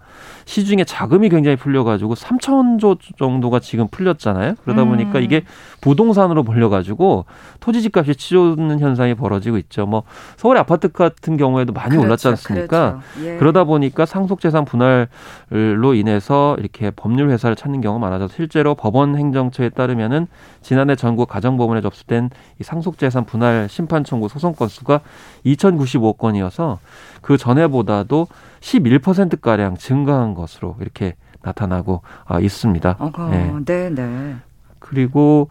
시중에 0.45 0.83
자금이 0.83 1.29
굉장히 1.29 1.55
풀려가지고 1.55 2.15
3천조 2.15 2.97
정도가 3.17 3.59
지금 3.59 3.87
풀렸잖아요. 3.89 4.55
그러다 4.63 4.85
보니까 4.85 5.19
음. 5.19 5.23
이게 5.23 5.43
부동산으로 5.81 6.43
몰려가지고 6.43 7.25
토지 7.59 7.81
집값이 7.81 8.15
치솟는 8.15 8.79
현상이 8.79 9.13
벌어지고 9.13 9.57
있죠. 9.59 9.85
뭐 9.85 10.03
서울의 10.37 10.59
아파트 10.59 10.91
같은 10.91 11.37
경우에도 11.37 11.73
많이 11.73 11.91
그렇죠, 11.91 12.05
올랐지 12.05 12.27
않습니까? 12.29 13.01
그렇죠. 13.13 13.29
예. 13.29 13.37
그러다 13.37 13.63
보니까 13.65 14.05
상속재산 14.05 14.65
분할로 14.65 15.93
인해서 15.93 16.55
이렇게 16.59 16.91
법률 16.91 17.29
회사를 17.29 17.55
찾는 17.55 17.81
경우가 17.81 18.03
많아져서 18.05 18.33
실제로 18.33 18.75
법원 18.75 19.15
행정처에 19.15 19.69
따르면은 19.69 20.27
지난해 20.61 20.95
전국 20.95 21.29
가정법원에 21.29 21.81
접수된 21.81 22.31
이 22.59 22.63
상속재산 22.63 23.25
분할 23.25 23.67
심판 23.69 24.03
청구 24.03 24.27
소송 24.27 24.53
건수가 24.53 25.01
2,095건이어서 25.45 26.77
그 27.21 27.37
전에보다도 27.37 28.27
11%가량 28.61 29.77
증가한 29.77 30.33
것으로 30.33 30.75
이렇게 30.79 31.15
나타나고 31.41 32.01
아, 32.25 32.39
있습니다. 32.39 32.97
어허, 32.99 33.29
네. 33.29 33.53
네, 33.65 33.89
네. 33.89 34.35
그리고 34.79 35.49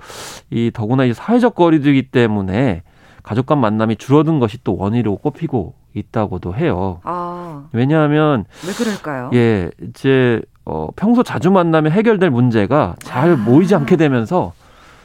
이 0.51 0.71
더구나 0.73 1.05
이 1.05 1.15
사회적 1.15 1.55
거리두기 1.55 2.11
때문에 2.11 2.83
가족 3.23 3.47
간 3.47 3.59
만남이 3.59 3.97
줄어든 3.97 4.41
것이 4.41 4.59
또 4.65 4.77
원인으로 4.77 5.17
꼽히고 5.17 5.75
있다고도 5.95 6.55
해요. 6.55 7.01
아, 7.05 7.67
왜냐하면 7.73 8.45
왜 8.67 8.73
그럴까요? 8.73 9.31
예, 9.35 9.71
이제 9.83 10.41
어, 10.65 10.89
평소 10.97 11.23
자주 11.23 11.51
만나면 11.51 11.93
해결될 11.93 12.31
문제가 12.31 12.97
잘 13.01 13.33
아. 13.33 13.37
모이지 13.37 13.75
않게 13.75 13.97
되면서 13.97 14.53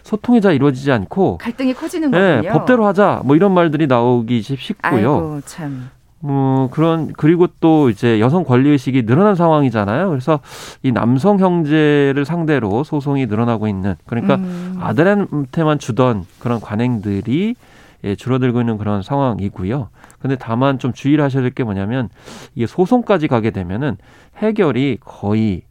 소통이 0.07 0.39
잘 0.39 0.55
이루어지지 0.55 0.89
않고 0.91 1.37
갈등이 1.37 1.73
커지는 1.73 2.09
거군요. 2.11 2.41
예, 2.45 2.49
법대로 2.49 2.85
하자 2.85 3.21
뭐 3.25 3.35
이런 3.35 3.53
말들이 3.53 3.87
나오기 3.87 4.41
쉽고요. 4.41 4.95
아이고, 4.95 5.41
참. 5.45 5.89
뭐 6.19 6.69
그런 6.71 7.11
그리고 7.13 7.47
또 7.59 7.89
이제 7.89 8.19
여성 8.21 8.43
권리 8.45 8.69
의식이 8.69 9.05
늘어난 9.05 9.35
상황이잖아요. 9.35 10.09
그래서 10.09 10.39
이 10.81 10.91
남성 10.93 11.39
형제를 11.39 12.23
상대로 12.25 12.85
소송이 12.85 13.25
늘어나고 13.25 13.67
있는 13.67 13.95
그러니까 14.05 14.35
음. 14.35 14.77
아들한테만 14.81 15.77
주던 15.77 16.25
그런 16.39 16.61
관행들이 16.61 17.55
예, 18.05 18.15
줄어들고 18.15 18.61
있는 18.61 18.77
그런 18.77 19.01
상황이고요. 19.03 19.89
근데 20.19 20.35
다만 20.37 20.79
좀 20.79 20.93
주의를 20.93 21.23
하셔야 21.23 21.41
될 21.41 21.51
게 21.51 21.63
뭐냐면 21.63 22.07
이게 22.55 22.65
소송까지 22.65 23.27
가게 23.27 23.51
되면은 23.51 23.97
해결이 24.37 24.99
거의 25.01 25.63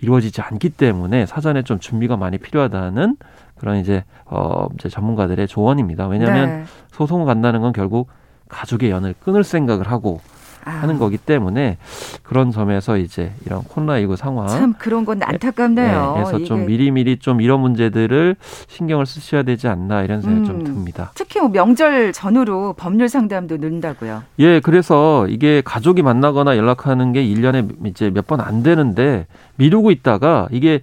이루어지지 0.00 0.40
않기 0.40 0.70
때문에 0.70 1.26
사전에 1.26 1.62
좀 1.62 1.78
준비가 1.78 2.16
많이 2.16 2.38
필요하다는 2.38 3.16
그런 3.62 3.76
이제 3.76 4.02
어 4.24 4.66
이제 4.74 4.88
전문가들의 4.88 5.46
조언입니다. 5.46 6.08
왜냐하면 6.08 6.48
네. 6.48 6.64
소송을 6.90 7.26
간다는 7.26 7.60
건 7.60 7.72
결국 7.72 8.08
가족의 8.48 8.90
연을 8.90 9.14
끊을 9.20 9.44
생각을 9.44 9.88
하고 9.88 10.20
아. 10.20 10.41
하는 10.64 10.98
거기 10.98 11.16
때문에 11.18 11.76
그런 12.22 12.50
점에서 12.52 12.96
이제 12.96 13.32
이런 13.44 13.62
코로나19 13.62 14.16
상황 14.16 14.46
참 14.48 14.74
그런 14.78 15.04
건 15.04 15.20
안타깝네요. 15.22 16.14
네, 16.16 16.22
그래서 16.24 16.44
좀 16.44 16.66
미리미리 16.66 17.18
좀 17.18 17.40
이런 17.40 17.60
문제들을 17.60 18.36
신경을 18.68 19.06
쓰셔야 19.06 19.42
되지 19.42 19.68
않나 19.68 20.02
이런 20.02 20.20
생각이 20.20 20.42
음, 20.42 20.46
좀 20.46 20.64
듭니다. 20.64 21.10
특히 21.14 21.40
뭐 21.40 21.48
명절 21.50 22.12
전후로 22.12 22.74
법률 22.74 23.08
상담도 23.08 23.56
는다고요. 23.58 24.22
예, 24.38 24.60
그래서 24.60 25.26
이게 25.28 25.62
가족이 25.64 26.02
만나거나 26.02 26.56
연락하는 26.56 27.12
게 27.12 27.24
1년에 27.24 27.86
이제 27.86 28.10
몇 28.10 28.22
번 28.26 28.40
안 28.40 28.62
되는데 28.62 29.26
미루고 29.56 29.90
있다가 29.90 30.48
이게 30.52 30.80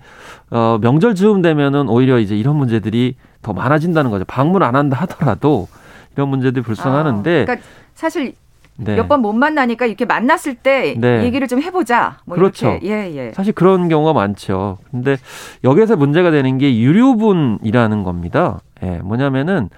어 0.51 0.77
명절 0.81 1.15
즈음 1.15 1.41
되면은 1.41 1.89
오히려 1.89 2.19
이제 2.19 2.37
이런 2.37 2.57
문제들이 2.57 3.15
더 3.41 3.53
많아진다는 3.53 4.11
거죠. 4.11 4.25
방문 4.25 4.61
안 4.61 4.75
한다 4.75 4.97
하더라도 5.01 5.67
이런 6.15 6.27
문제들이 6.29 6.61
불성하는데 6.63 7.41
아, 7.41 7.45
그러니까 7.45 7.67
사실 7.95 8.33
네. 8.81 8.95
몇번 8.95 9.21
못 9.21 9.33
만나니까 9.33 9.85
이렇게 9.85 10.05
만났을 10.05 10.55
때 10.55 10.95
네. 10.97 11.23
얘기를 11.23 11.47
좀 11.47 11.61
해보자. 11.61 12.17
뭐 12.25 12.35
그렇죠. 12.35 12.79
예, 12.83 13.11
예. 13.13 13.31
사실 13.33 13.53
그런 13.53 13.89
경우가 13.89 14.13
많죠. 14.13 14.77
근데 14.89 15.17
여기에서 15.63 15.95
문제가 15.95 16.31
되는 16.31 16.57
게 16.57 16.77
유류분이라는 16.77 18.03
겁니다. 18.03 18.59
예, 18.83 18.99
뭐냐면은 19.03 19.69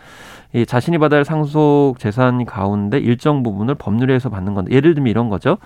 이 0.53 0.65
자신이 0.65 0.97
할 0.97 1.25
상속 1.25 1.95
재산 1.97 2.45
가운데 2.45 2.97
일정 2.97 3.41
부분을 3.41 3.75
법률에서 3.75 4.29
받는 4.29 4.53
건데 4.53 4.75
예를 4.75 4.93
들면 4.93 5.09
이런 5.09 5.29
거죠. 5.29 5.57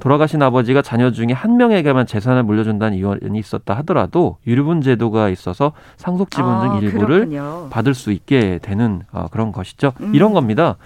돌아가신 0.00 0.40
아버지가 0.42 0.82
자녀 0.82 1.10
중에 1.10 1.32
한 1.32 1.56
명에게만 1.56 2.06
재산을 2.06 2.44
물려준다는 2.44 2.96
이원이 2.96 3.38
있었다 3.38 3.74
하더라도 3.78 4.36
유류분 4.46 4.80
제도가 4.80 5.28
있어서 5.28 5.72
상속 5.96 6.30
지분 6.30 6.60
중 6.60 6.72
아, 6.72 6.78
일부를 6.78 7.28
그렇군요. 7.28 7.68
받을 7.70 7.94
수 7.94 8.12
있게 8.12 8.60
되는 8.62 9.02
어, 9.10 9.26
그런 9.30 9.50
것이죠. 9.50 9.92
음. 10.00 10.14
이런 10.14 10.32
겁니다. 10.32 10.76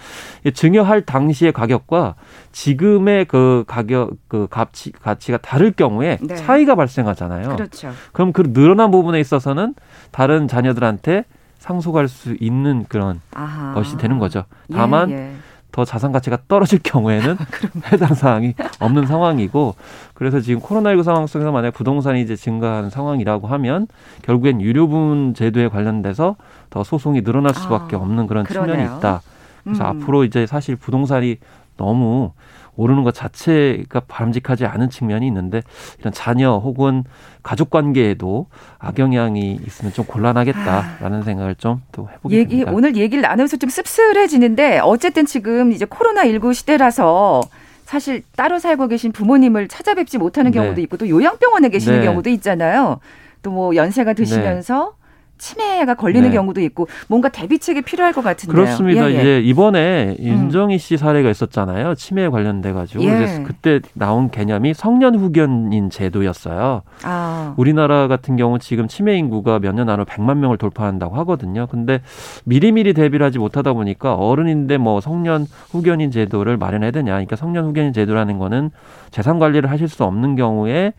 증여할 0.55 1.03
당시의 1.03 1.53
가격과 1.53 2.15
지금의 2.53 3.27
그 3.27 3.65
가격 3.67 4.13
그 4.29 4.47
가치 4.51 4.93
가치가 4.93 5.37
다를 5.39 5.73
경우에 5.73 6.19
네. 6.23 6.35
차이가 6.35 6.75
발생하잖아요. 6.75 7.57
그렇죠. 7.57 7.91
그럼 8.13 8.33
그 8.33 8.53
늘어난 8.53 8.91
부분에 8.91 9.21
있어서는 9.21 9.75
다른 10.11 10.49
자녀들한테 10.49 11.25
상속할 11.59 12.09
수 12.09 12.35
있는 12.41 12.85
그런 12.89 13.21
아하. 13.35 13.75
것이 13.75 13.97
되는 13.97 14.19
거죠. 14.19 14.45
다만 14.73 15.11
예, 15.11 15.15
예. 15.15 15.33
더 15.73 15.85
자산 15.85 16.13
가치가 16.13 16.39
떨어질 16.49 16.79
경우에는 16.83 17.37
해당 17.93 18.15
사항이 18.15 18.55
없는 18.79 19.07
상황이고 19.07 19.75
그래서 20.15 20.41
지금 20.41 20.61
코로나19 20.61 21.03
상황 21.03 21.27
속에서 21.27 21.51
만약 21.51 21.73
부동산이 21.73 22.21
이제 22.21 22.37
증가하는 22.37 22.91
상황이라고 22.91 23.49
하면 23.49 23.89
결국엔 24.23 24.61
유료분 24.61 25.35
제도에 25.35 25.69
관련돼서 25.69 26.37
더 26.71 26.85
소송이 26.85 27.23
늘어날 27.23 27.55
수밖에 27.55 27.97
아, 27.97 27.99
없는 28.01 28.27
그런 28.27 28.45
그러네요. 28.45 28.77
측면이 28.77 28.99
있다. 28.99 29.23
그래서 29.65 29.85
음. 29.91 30.03
앞으로 30.03 30.25
이제 30.25 30.47
사실 30.47 30.77
부동산이 30.77 31.39
너무 31.77 32.33
오르는 32.77 33.03
것 33.03 33.15
자체가 33.15 34.01
바람직하지 34.09 34.65
않은 34.67 34.89
측면이 34.91 35.27
있는데 35.27 35.63
이런 35.99 36.13
자녀 36.13 36.57
혹은 36.57 37.05
가족 37.43 37.71
관계에도 37.71 38.47
악영향이 38.79 39.61
있으면 39.67 39.93
좀 39.93 40.05
곤란하겠다라는 40.07 41.19
아. 41.21 41.23
생각을 41.23 41.55
좀 41.57 41.83
또 41.93 42.09
해보게 42.11 42.37
얘기, 42.37 42.51
됩니다. 42.51 42.73
오늘 42.73 42.97
얘기를 42.97 43.21
나누면서 43.23 43.57
좀 43.59 43.69
씁쓸해지는데 43.69 44.79
어쨌든 44.81 45.27
지금 45.27 45.73
이제 45.73 45.85
코로나 45.85 46.27
19 46.27 46.55
시대라서 46.55 47.43
사실 47.85 48.23
따로 48.37 48.59
살고 48.59 48.89
계신 48.89 49.13
부모님을 49.13 49.69
찾아뵙지 49.69 50.17
못하는 50.19 50.51
네. 50.51 50.59
경우도 50.59 50.81
있고 50.83 50.97
또 50.97 51.09
요양병원에 51.09 51.69
계시는 51.69 52.01
네. 52.01 52.07
경우도 52.07 52.31
있잖아요. 52.31 53.01
또 53.43 53.51
뭐 53.51 53.75
연세가 53.75 54.13
드시면서 54.15 54.95
네. 54.97 55.02
치매가 55.43 55.95
걸리는 55.95 56.29
네. 56.29 56.35
경우도 56.37 56.61
있고 56.61 56.87
뭔가 57.09 57.29
대비책이 57.29 57.83
필요할 57.83 58.13
것 58.13 58.23
같은데요. 58.23 58.55
그렇습니다. 58.55 59.11
예, 59.11 59.15
예. 59.17 59.21
이제 59.21 59.41
이번에 59.41 60.17
음. 60.21 60.25
윤정희 60.25 60.79
씨 60.79 60.97
사례가 60.97 61.29
있었잖아요. 61.31 61.97
치매에 61.97 62.29
관련돼 62.29 62.73
가지고 62.73 63.03
예. 63.05 63.43
그때 63.45 63.81
나온 63.95 64.31
개념이 64.31 64.73
성년 64.73 65.17
후견인 65.17 65.91
제도였어요. 65.91 66.83
아. 67.03 67.55
우리나라 67.57 68.07
같은 68.07 68.37
경우 68.37 68.61
지금 68.61 68.87
치매 68.87 69.17
인구가 69.17 69.59
몇 69.59 69.73
년 69.73 69.89
안으로 69.89 70.05
100만 70.05 70.37
명을 70.37 70.59
돌파한다고 70.59 71.17
하거든요. 71.17 71.67
근데 71.67 72.03
미리미리 72.45 72.93
대비를 72.93 73.25
하지 73.25 73.39
못하다 73.39 73.73
보니까 73.73 74.15
어른인데 74.15 74.77
뭐 74.77 75.01
성년 75.01 75.47
후견인 75.71 76.11
제도를 76.11 76.59
마련해야 76.59 76.91
되냐. 76.91 77.13
그러니까 77.13 77.37
성년 77.37 77.65
후견인 77.65 77.95
제도라는 77.95 78.39
거는 78.39 78.71
재산 79.11 79.39
관리를 79.39 79.71
하실 79.71 79.89
수 79.89 80.05
없는 80.05 80.37
경우에 80.37 80.93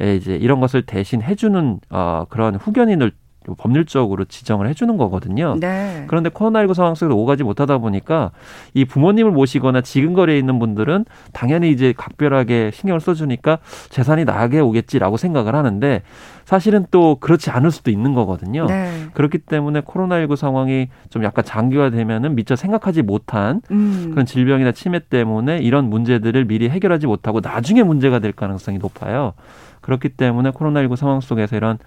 이제 0.00 0.34
이런 0.36 0.58
것을 0.60 0.82
대신 0.86 1.20
해주는 1.22 1.78
어, 1.90 2.24
그런 2.30 2.54
후견인을 2.56 3.12
법률적으로 3.56 4.24
지정을 4.24 4.68
해주는 4.68 4.96
거거든요. 4.96 5.56
네. 5.60 6.04
그런데 6.06 6.30
코로나19 6.30 6.74
상황 6.74 6.94
속에서 6.94 7.14
오가지 7.14 7.42
못하다 7.44 7.78
보니까 7.78 8.30
이 8.72 8.84
부모님을 8.84 9.30
모시거나 9.30 9.82
지근거리에 9.82 10.38
있는 10.38 10.58
분들은 10.58 11.04
당연히 11.32 11.70
이제 11.70 11.92
각별하게 11.96 12.70
신경을 12.72 13.00
써주니까 13.00 13.58
재산이 13.90 14.24
나게 14.24 14.60
오겠지라고 14.60 15.16
생각을 15.16 15.54
하는데 15.54 16.02
사실은 16.44 16.86
또 16.90 17.16
그렇지 17.16 17.50
않을 17.50 17.70
수도 17.70 17.90
있는 17.90 18.14
거거든요. 18.14 18.66
네. 18.66 19.06
그렇기 19.14 19.38
때문에 19.38 19.80
코로나19 19.80 20.36
상황이 20.36 20.88
좀 21.10 21.24
약간 21.24 21.44
장기화되면은 21.44 22.34
미처 22.34 22.54
생각하지 22.56 23.02
못한 23.02 23.62
음. 23.70 24.08
그런 24.10 24.26
질병이나 24.26 24.72
치매 24.72 24.98
때문에 24.98 25.58
이런 25.58 25.88
문제들을 25.88 26.44
미리 26.44 26.68
해결하지 26.68 27.06
못하고 27.06 27.40
나중에 27.40 27.82
문제가 27.82 28.18
될 28.18 28.32
가능성이 28.32 28.78
높아요. 28.78 29.32
그렇기 29.84 30.08
때문에 30.08 30.50
코로나19 30.50 30.96
상황 30.96 31.20
속에서 31.20 31.56
이런 31.56 31.78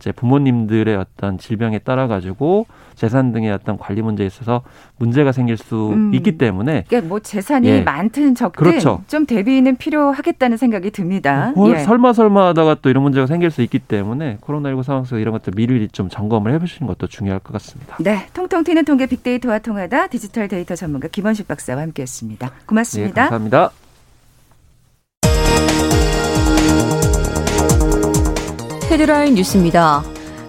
이제 0.00 0.10
부모님들의 0.10 0.96
어떤 0.96 1.38
질병에 1.38 1.78
따라 1.78 2.08
가지고 2.08 2.66
재산 2.96 3.30
등의 3.30 3.52
어떤 3.52 3.78
관리 3.78 4.02
문제에 4.02 4.26
있어서 4.26 4.62
문제가 4.96 5.30
생길 5.30 5.56
수 5.56 5.90
음. 5.92 6.12
있기 6.14 6.36
때문에 6.36 6.84
그러니까 6.88 7.08
뭐 7.08 7.20
재산이 7.20 7.68
예. 7.68 7.82
많든 7.82 8.34
적든 8.34 8.64
그렇죠. 8.64 9.02
좀 9.06 9.24
대비는 9.24 9.76
필요하겠다는 9.76 10.56
생각이 10.56 10.90
듭니다. 10.90 11.52
뭐, 11.54 11.70
예. 11.72 11.78
설마 11.78 12.12
설마 12.12 12.48
하다가 12.48 12.78
또 12.82 12.90
이런 12.90 13.04
문제가 13.04 13.28
생길 13.28 13.52
수 13.52 13.62
있기 13.62 13.78
때문에 13.78 14.38
코로나19 14.40 14.82
상황 14.82 15.04
속에서 15.04 15.20
이런 15.20 15.32
것들 15.32 15.52
미리 15.54 15.86
좀 15.88 16.08
점검을 16.08 16.52
해 16.52 16.58
보시는 16.58 16.88
것도 16.88 17.06
중요할 17.06 17.38
것 17.38 17.52
같습니다. 17.52 17.96
네, 18.00 18.26
통통 18.34 18.64
튀는 18.64 18.84
통계 18.84 19.06
빅데이터와 19.06 19.60
통하다 19.60 20.08
디지털 20.08 20.48
데이터 20.48 20.74
전문가 20.74 21.06
김원식 21.06 21.46
박사와 21.46 21.82
함께했습니다. 21.82 22.50
고맙습니다. 22.66 23.22
네, 23.22 23.30
감사합니다. 23.30 23.70
헤드라인 28.94 29.34
뉴스입니다. 29.34 30.04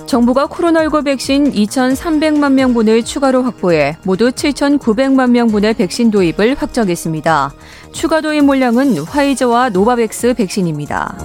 정부가 0.06 0.46
코로나19 0.46 1.04
백신 1.06 1.52
2,300만 1.54 2.52
명분을 2.54 3.04
추가로 3.04 3.42
확보해 3.42 3.98
모두 4.04 4.30
7,900만 4.32 5.32
명분의 5.32 5.74
백신 5.74 6.12
도입을 6.12 6.54
확정했습니다. 6.54 7.54
추가 7.92 8.22
도입 8.22 8.44
물량은 8.44 9.00
화이자와 9.00 9.70
노바백스 9.70 10.36
백신입니다. 10.36 11.18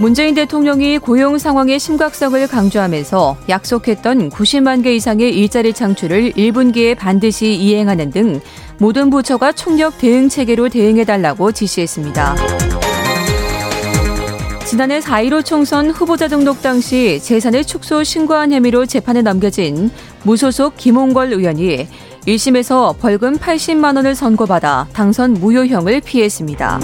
문재인 0.00 0.34
대통령이 0.34 0.98
고용 0.98 1.38
상황의 1.38 1.78
심각성을 1.78 2.44
강조하면서 2.48 3.36
약속했던 3.48 4.30
90만 4.30 4.82
개 4.82 4.96
이상의 4.96 5.38
일자리 5.38 5.72
창출을 5.72 6.32
1분기에 6.32 6.98
반드시 6.98 7.54
이행하는 7.54 8.10
등 8.10 8.40
모든 8.78 9.08
부처가 9.08 9.52
총력 9.52 9.98
대응 9.98 10.28
체계로 10.28 10.68
대응해달라고 10.68 11.52
지시했습니다. 11.52 12.73
지난해 14.74 14.98
4.15 14.98 15.44
총선 15.44 15.88
후보자 15.88 16.26
등록 16.26 16.60
당시 16.60 17.20
재산을 17.22 17.62
축소 17.62 18.02
신고한 18.02 18.50
혐의로 18.50 18.86
재판에 18.86 19.22
넘겨진 19.22 19.88
무소속 20.24 20.76
김홍걸 20.76 21.32
의원이 21.32 21.86
1심에서 22.26 22.98
벌금 22.98 23.38
80만 23.38 23.94
원을 23.94 24.16
선고받아 24.16 24.88
당선 24.92 25.34
무효형을 25.34 26.00
피했습니다. 26.00 26.80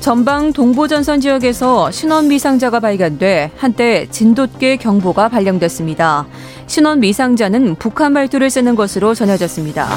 전방 0.00 0.52
동부전선 0.52 1.22
지역에서 1.22 1.90
신원 1.90 2.28
미상자가 2.28 2.78
발견돼 2.80 3.52
한때 3.56 4.06
진돗개 4.10 4.76
경보가 4.76 5.30
발령됐습니다. 5.30 6.26
신원 6.66 7.00
미상자는 7.00 7.76
북한 7.76 8.12
말투를 8.12 8.50
쓰는 8.50 8.74
것으로 8.74 9.14
전해졌습니다. 9.14 9.88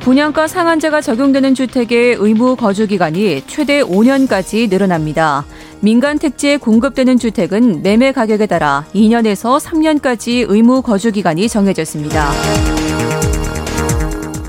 분양가 0.00 0.48
상한제가 0.48 1.02
적용되는 1.02 1.54
주택의 1.54 2.16
의무 2.18 2.56
거주 2.56 2.86
기간이 2.86 3.42
최대 3.46 3.82
5년까지 3.82 4.70
늘어납니다. 4.70 5.44
민간 5.80 6.18
택지에 6.18 6.56
공급되는 6.56 7.18
주택은 7.18 7.82
매매 7.82 8.10
가격에 8.10 8.46
따라 8.46 8.86
2년에서 8.94 9.60
3년까지 9.60 10.46
의무 10.48 10.80
거주 10.80 11.12
기간이 11.12 11.48
정해졌습니다. 11.48 12.30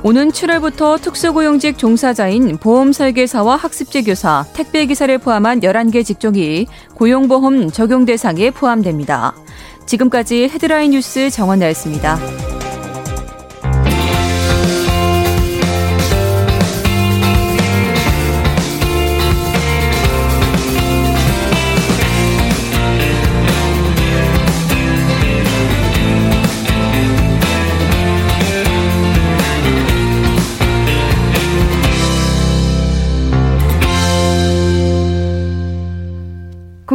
오는 0.04 0.32
7월부터 0.32 1.00
특수고용직 1.02 1.78
종사자인 1.78 2.58
보험 2.58 2.92
설계사와 2.92 3.58
학습지 3.58 4.04
교사, 4.04 4.46
택배기사를 4.54 5.16
포함한 5.20 5.60
11개 5.60 6.04
직종이 6.04 6.66
고용보험 6.96 7.70
적용 7.72 8.06
대상에 8.06 8.52
포함됩니다. 8.52 9.36
지금까지 9.86 10.50
헤드라인 10.52 10.92
뉴스 10.92 11.30
정원나였습니다. 11.30 12.18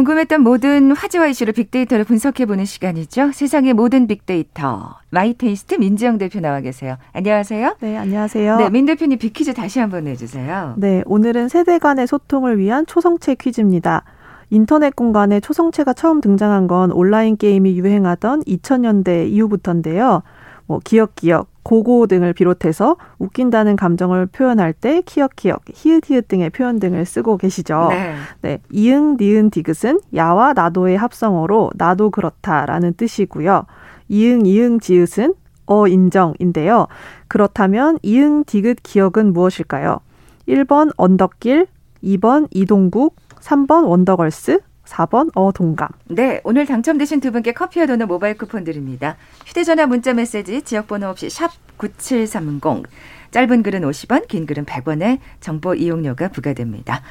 궁금했던 0.07 0.41
모든 0.41 0.91
화제와 0.91 1.27
이슈를 1.27 1.51
빅데이터로 1.51 2.05
분석해보는 2.05 2.63
시간이죠. 2.63 3.31
세상의 3.33 3.73
모든 3.73 4.07
빅데이터. 4.07 4.95
마이테이스트 5.09 5.75
민지영 5.75 6.17
대표 6.17 6.39
나와 6.39 6.61
계세요. 6.61 6.97
안녕하세요. 7.11 7.75
네, 7.81 7.97
안녕하세요. 7.97 8.57
네, 8.57 8.69
민 8.69 8.85
대표님 8.85 9.19
빅퀴즈 9.19 9.53
다시 9.53 9.79
한번 9.79 10.05
내주세요. 10.05 10.75
네, 10.77 11.03
오늘은 11.05 11.49
세대 11.49 11.77
간의 11.77 12.07
소통을 12.07 12.57
위한 12.57 12.85
초성체 12.85 13.35
퀴즈입니다. 13.35 14.03
인터넷 14.49 14.95
공간에 14.95 15.41
초성체가 15.41 15.91
처음 15.91 16.21
등장한 16.21 16.67
건 16.67 16.91
온라인 16.93 17.35
게임이 17.35 17.77
유행하던 17.77 18.43
2000년대 18.43 19.27
이후부터인데요. 19.29 20.23
뭐 20.67 20.79
기역 20.85 21.15
기역, 21.15 21.49
고고 21.67 22.07
등을 22.07 22.31
비롯해서 22.31 22.95
웃긴다는 23.19 23.75
감정을 23.75 24.27
표현할 24.27 24.71
때 24.71 25.01
키읔 25.01 25.35
키읔, 25.35 25.63
히읗 25.73 26.09
히읗 26.09 26.29
등의 26.29 26.49
표현 26.49 26.79
등을 26.79 27.05
쓰고 27.05 27.35
계시죠. 27.35 27.89
네. 27.89 28.15
네. 28.41 28.61
이응 28.71 29.17
니은 29.19 29.49
디귿은 29.49 29.99
야와 30.15 30.53
나도의 30.53 30.95
합성어로 30.97 31.71
나도 31.75 32.11
그렇다라는 32.11 32.93
뜻이고요. 32.93 33.65
이응 34.07 34.45
이응 34.45 34.79
지읒은 34.79 35.33
어 35.65 35.87
인정인데요. 35.89 36.87
그렇다면 37.27 37.99
이응 38.01 38.45
디귿 38.45 38.77
기억은 38.81 39.33
무엇일까요? 39.33 39.99
1번 40.47 40.93
언덕길, 40.95 41.67
2번 42.01 42.47
이동국, 42.51 43.17
3번 43.41 43.89
원더걸스, 43.89 44.61
4번 44.87 45.29
어동감. 45.35 45.89
네, 46.05 46.41
오늘 46.43 46.65
당첨되신 46.65 47.19
두 47.19 47.31
분께 47.31 47.51
커피와 47.51 47.85
도넛 47.85 48.07
모바일 48.07 48.37
쿠폰 48.37 48.63
드립니다. 48.63 49.17
휴대전화 49.45 49.85
문자 49.85 50.13
메시지 50.13 50.61
지역번호 50.61 51.07
없이 51.07 51.29
샵 51.29 51.51
9730. 51.77 52.83
짧은 53.31 53.63
글은 53.63 53.81
50원, 53.81 54.27
긴 54.27 54.45
글은 54.45 54.65
100원의 54.65 55.19
정보 55.41 55.75
이용료가 55.75 56.29
부과됩니다. 56.29 57.01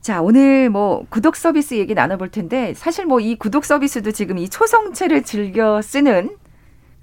자, 0.00 0.20
오늘 0.20 0.68
뭐 0.68 1.06
구독 1.08 1.36
서비스 1.36 1.74
얘기 1.74 1.94
나눠볼 1.94 2.30
텐데 2.30 2.74
사실 2.74 3.06
뭐 3.06 3.20
이 3.20 3.36
구독 3.36 3.64
서비스도 3.64 4.10
지금 4.10 4.36
이 4.36 4.48
초성체를 4.50 5.22
즐겨 5.22 5.80
쓰는 5.80 6.36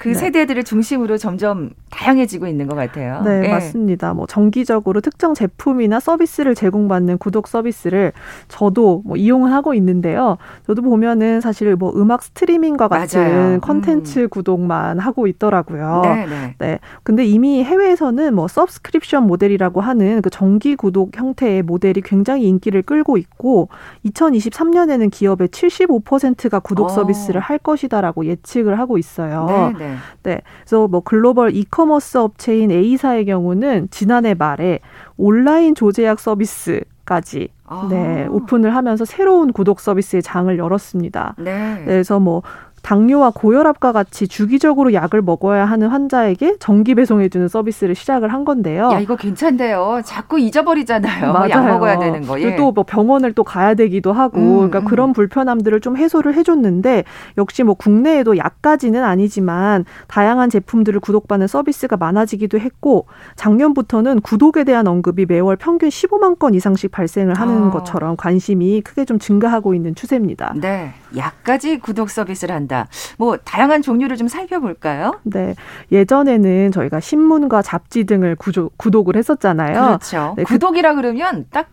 그 0.01 0.07
네. 0.07 0.13
세대들을 0.15 0.63
중심으로 0.63 1.19
점점 1.19 1.69
다양해지고 1.91 2.47
있는 2.47 2.65
것 2.65 2.75
같아요. 2.75 3.21
네, 3.23 3.41
네, 3.41 3.49
맞습니다. 3.49 4.15
뭐 4.15 4.25
정기적으로 4.25 4.99
특정 4.99 5.35
제품이나 5.35 5.99
서비스를 5.99 6.55
제공받는 6.55 7.19
구독 7.19 7.47
서비스를 7.47 8.11
저도 8.47 9.03
뭐 9.05 9.15
이용을 9.15 9.53
하고 9.53 9.75
있는데요. 9.75 10.39
저도 10.65 10.81
보면은 10.81 11.39
사실 11.39 11.75
뭐 11.75 11.93
음악 11.95 12.23
스트리밍과 12.23 12.87
같은 12.87 13.61
컨텐츠 13.61 14.19
음. 14.21 14.29
구독만 14.29 14.97
하고 14.97 15.27
있더라고요. 15.27 16.01
네, 16.03 16.25
네. 16.25 16.55
네. 16.57 16.79
근데 17.03 17.23
이미 17.23 17.63
해외에서는 17.63 18.33
뭐 18.33 18.47
subscription 18.47 19.27
모델이라고 19.27 19.81
하는 19.81 20.23
그 20.23 20.31
정기 20.31 20.75
구독 20.75 21.15
형태의 21.15 21.61
모델이 21.61 22.01
굉장히 22.01 22.47
인기를 22.47 22.81
끌고 22.81 23.17
있고 23.17 23.69
2023년에는 24.07 25.11
기업의 25.11 25.49
75%가 25.49 26.57
구독 26.57 26.85
어. 26.85 26.89
서비스를 26.89 27.39
할 27.39 27.59
것이다라고 27.59 28.25
예측을 28.25 28.79
하고 28.79 28.97
있어요. 28.97 29.73
네, 29.77 29.85
네. 29.90 29.90
네. 30.23 30.41
그래서 30.61 30.87
뭐 30.87 31.01
글로벌 31.01 31.55
이커머스 31.55 32.17
업체인 32.17 32.71
A사의 32.71 33.25
경우는 33.25 33.89
지난해 33.91 34.33
말에 34.33 34.79
온라인 35.17 35.75
조제약 35.75 36.19
서비스 36.19 36.81
까지 37.05 37.49
아. 37.65 37.87
네, 37.89 38.27
오픈을 38.27 38.75
하면서 38.75 39.05
새로운 39.05 39.51
구독 39.53 39.79
서비스의 39.79 40.21
장을 40.21 40.55
열었습니다. 40.57 41.35
네. 41.39 41.81
그래서 41.85 42.19
뭐 42.19 42.43
당뇨와 42.81 43.31
고혈압과 43.31 43.91
같이 43.91 44.27
주기적으로 44.27 44.93
약을 44.93 45.21
먹어야 45.21 45.65
하는 45.65 45.87
환자에게 45.87 46.57
정기 46.59 46.95
배송해주는 46.95 47.47
서비스를 47.47 47.95
시작을 47.95 48.33
한 48.33 48.45
건데요. 48.45 48.91
야 48.91 48.99
이거 48.99 49.15
괜찮대요. 49.15 50.01
자꾸 50.03 50.39
잊어버리잖아요. 50.39 51.33
맞아요. 51.33 51.49
약 51.49 51.67
먹어야 51.67 51.99
되는 51.99 52.21
거. 52.21 52.39
예. 52.41 52.55
또뭐 52.55 52.83
병원을 52.87 53.33
또 53.33 53.43
가야 53.43 53.73
되기도 53.73 54.13
하고, 54.13 54.39
음, 54.39 54.55
그러니까 54.55 54.79
음. 54.79 54.85
그런 54.85 55.13
불편함들을 55.13 55.79
좀 55.81 55.97
해소를 55.97 56.33
해줬는데 56.35 57.03
역시 57.37 57.63
뭐 57.63 57.75
국내에도 57.75 58.37
약까지는 58.37 59.03
아니지만 59.03 59.85
다양한 60.07 60.49
제품들을 60.49 60.99
구독받는 60.99 61.47
서비스가 61.47 61.97
많아지기도 61.97 62.59
했고 62.59 63.05
작년부터는 63.35 64.21
구독에 64.21 64.63
대한 64.63 64.87
언급이 64.87 65.25
매월 65.25 65.55
평균 65.55 65.89
15만 65.89 66.39
건 66.39 66.53
이상씩 66.53 66.91
발생을 66.91 67.35
하는 67.35 67.67
어. 67.67 67.71
것처럼 67.71 68.15
관심이 68.17 68.81
크게 68.81 69.05
좀 69.05 69.19
증가하고 69.19 69.73
있는 69.73 69.95
추세입니다. 69.95 70.53
네, 70.55 70.93
약까지 71.15 71.79
구독 71.79 72.09
서비스를 72.09 72.53
한다. 72.53 72.87
뭐 73.17 73.37
다양한 73.37 73.81
종류를 73.81 74.17
좀 74.17 74.27
살펴볼까요? 74.27 75.19
네. 75.23 75.55
예전에는 75.91 76.71
저희가 76.71 76.99
신문과 76.99 77.61
잡지 77.61 78.03
등을 78.03 78.35
구조, 78.35 78.69
구독을 78.77 79.15
했었잖아요. 79.15 79.73
그렇죠. 79.73 80.33
네, 80.37 80.43
그 80.43 80.53
구독이라 80.53 80.95
그 80.95 81.01
러면 81.01 81.45
딱 81.51 81.69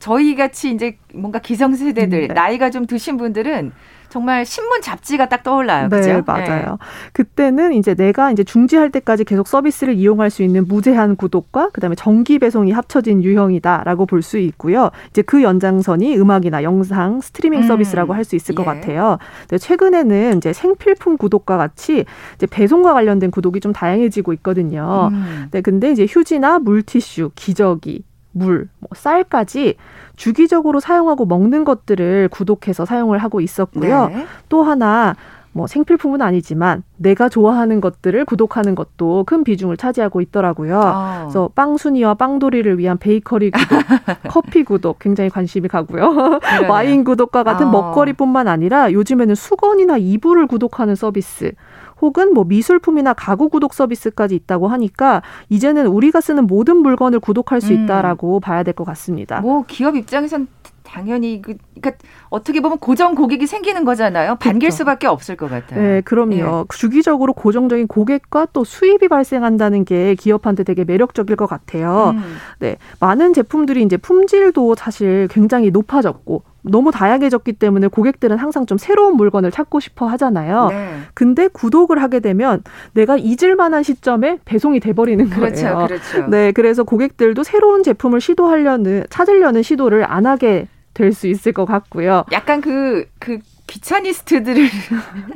저희 0.00 0.34
같이 0.34 0.72
이제 0.72 0.96
뭔가 1.14 1.38
기성세대들 1.38 2.22
음, 2.22 2.28
네. 2.28 2.34
나이가 2.34 2.70
좀 2.70 2.86
드신 2.86 3.16
분들은 3.18 3.72
정말 4.08 4.44
신문 4.44 4.80
잡지가 4.82 5.28
딱 5.28 5.44
떠올라요. 5.44 5.88
네, 5.88 5.96
그죠? 5.98 6.22
맞아요. 6.26 6.70
네. 6.70 6.76
그때는 7.12 7.74
이제 7.74 7.94
내가 7.94 8.32
이제 8.32 8.42
중지할 8.42 8.90
때까지 8.90 9.24
계속 9.24 9.46
서비스를 9.46 9.94
이용할 9.94 10.30
수 10.30 10.42
있는 10.42 10.66
무제한 10.66 11.14
구독과 11.14 11.68
그다음에 11.68 11.94
정기 11.94 12.40
배송이 12.40 12.72
합쳐진 12.72 13.22
유형이다라고 13.22 14.06
볼 14.06 14.22
수 14.22 14.38
있고요. 14.38 14.90
이제 15.10 15.22
그 15.22 15.42
연장선이 15.42 16.16
음악이나 16.18 16.62
영상 16.64 17.20
스트리밍 17.20 17.60
음. 17.60 17.66
서비스라고 17.68 18.12
할수 18.12 18.34
있을 18.34 18.54
예. 18.54 18.56
것 18.56 18.64
같아요. 18.64 19.18
근데 19.42 19.58
최근에는 19.58 20.38
이제 20.38 20.52
생필품 20.52 21.16
구독과 21.16 21.56
같이 21.56 22.04
이제 22.34 22.46
배송과 22.46 22.92
관련된 22.94 23.30
구독이 23.30 23.60
좀 23.60 23.72
다양해지고 23.72 24.32
있거든요. 24.34 25.10
음. 25.12 25.46
네, 25.52 25.60
근데 25.60 25.92
이제 25.92 26.04
휴지나 26.08 26.58
물티슈, 26.58 27.30
기저귀, 27.36 28.02
물, 28.32 28.68
뭐 28.78 28.88
쌀까지 28.94 29.76
주기적으로 30.16 30.80
사용하고 30.80 31.26
먹는 31.26 31.64
것들을 31.64 32.28
구독해서 32.30 32.84
사용을 32.84 33.18
하고 33.18 33.40
있었고요. 33.40 34.08
네. 34.08 34.26
또 34.48 34.62
하나 34.62 35.14
뭐 35.52 35.66
생필품은 35.66 36.22
아니지만 36.22 36.84
내가 36.96 37.28
좋아하는 37.28 37.80
것들을 37.80 38.24
구독하는 38.24 38.74
것도 38.76 39.24
큰 39.26 39.42
비중을 39.42 39.76
차지하고 39.76 40.20
있더라고요. 40.20 40.78
어. 40.78 41.18
그래서 41.22 41.50
빵순이와 41.54 42.14
빵돌이를 42.14 42.78
위한 42.78 42.98
베이커리 42.98 43.50
구독, 43.50 43.78
커피 44.30 44.62
구독 44.62 45.00
굉장히 45.00 45.28
관심이 45.28 45.66
가고요. 45.66 46.38
와인 46.68 47.02
구독과 47.02 47.42
같은 47.42 47.66
어. 47.66 47.70
먹거리뿐만 47.70 48.46
아니라 48.46 48.92
요즘에는 48.92 49.34
수건이나 49.34 49.96
이불을 49.98 50.46
구독하는 50.46 50.94
서비스 50.94 51.52
혹은 52.00 52.32
뭐 52.34 52.44
미술품이나 52.44 53.12
가구 53.14 53.48
구독 53.48 53.74
서비스까지 53.74 54.34
있다고 54.34 54.68
하니까 54.68 55.22
이제는 55.48 55.86
우리가 55.86 56.20
쓰는 56.20 56.46
모든 56.46 56.78
물건을 56.78 57.20
구독할 57.20 57.60
수 57.60 57.72
음. 57.72 57.84
있다라고 57.84 58.38
음. 58.38 58.40
봐야 58.40 58.62
될 58.62 58.70
것 58.74 58.84
같습니다. 58.84 59.40
뭐 59.40 59.64
기업 59.66 59.96
입장에선 59.96 60.46
당연히 60.82 61.40
그 61.42 61.56
그러니까 61.80 62.02
어떻게 62.30 62.60
보면 62.60 62.78
고정 62.78 63.14
고객이 63.14 63.46
생기는 63.46 63.84
거잖아요. 63.84 64.36
반길 64.36 64.68
그렇죠. 64.68 64.76
수밖에 64.78 65.06
없을 65.06 65.36
것 65.36 65.48
같아요. 65.50 65.80
네, 65.80 66.00
그럼요. 66.02 66.34
예. 66.34 66.76
주기적으로 66.76 67.32
고정적인 67.32 67.86
고객과 67.86 68.48
또 68.52 68.64
수입이 68.64 69.08
발생한다는 69.08 69.84
게 69.84 70.14
기업한테 70.14 70.64
되게 70.64 70.84
매력적일 70.84 71.36
것 71.36 71.46
같아요. 71.46 72.14
음. 72.16 72.22
네, 72.58 72.76
많은 72.98 73.34
제품들이 73.34 73.82
이제 73.82 73.96
품질도 73.96 74.74
사실 74.74 75.28
굉장히 75.30 75.70
높아졌고 75.70 76.42
너무 76.62 76.90
다양해졌기 76.90 77.54
때문에 77.54 77.88
고객들은 77.88 78.36
항상 78.38 78.66
좀 78.66 78.78
새로운 78.78 79.16
물건을 79.16 79.50
찾고 79.50 79.80
싶어 79.80 80.06
하잖아요. 80.08 80.68
네. 80.68 80.94
근데 81.14 81.48
구독을 81.48 82.02
하게 82.02 82.20
되면 82.20 82.62
내가 82.92 83.16
잊을 83.16 83.56
만한 83.56 83.82
시점에 83.82 84.38
배송이 84.44 84.80
돼 84.80 84.92
버리는 84.92 85.28
그렇죠, 85.30 85.62
거예요. 85.62 85.86
그렇죠. 85.86 86.26
네, 86.28 86.52
그래서 86.52 86.82
고객들도 86.84 87.42
새로운 87.42 87.82
제품을 87.82 88.20
시도하려는 88.20 89.04
찾으려는 89.10 89.62
시도를 89.62 90.04
안 90.10 90.26
하게 90.26 90.66
될 90.94 91.12
수 91.12 91.26
있을 91.26 91.52
것 91.52 91.64
같고요. 91.64 92.24
약간 92.32 92.60
그, 92.60 93.06
그 93.18 93.38
귀차니스트들한테는 93.70 94.70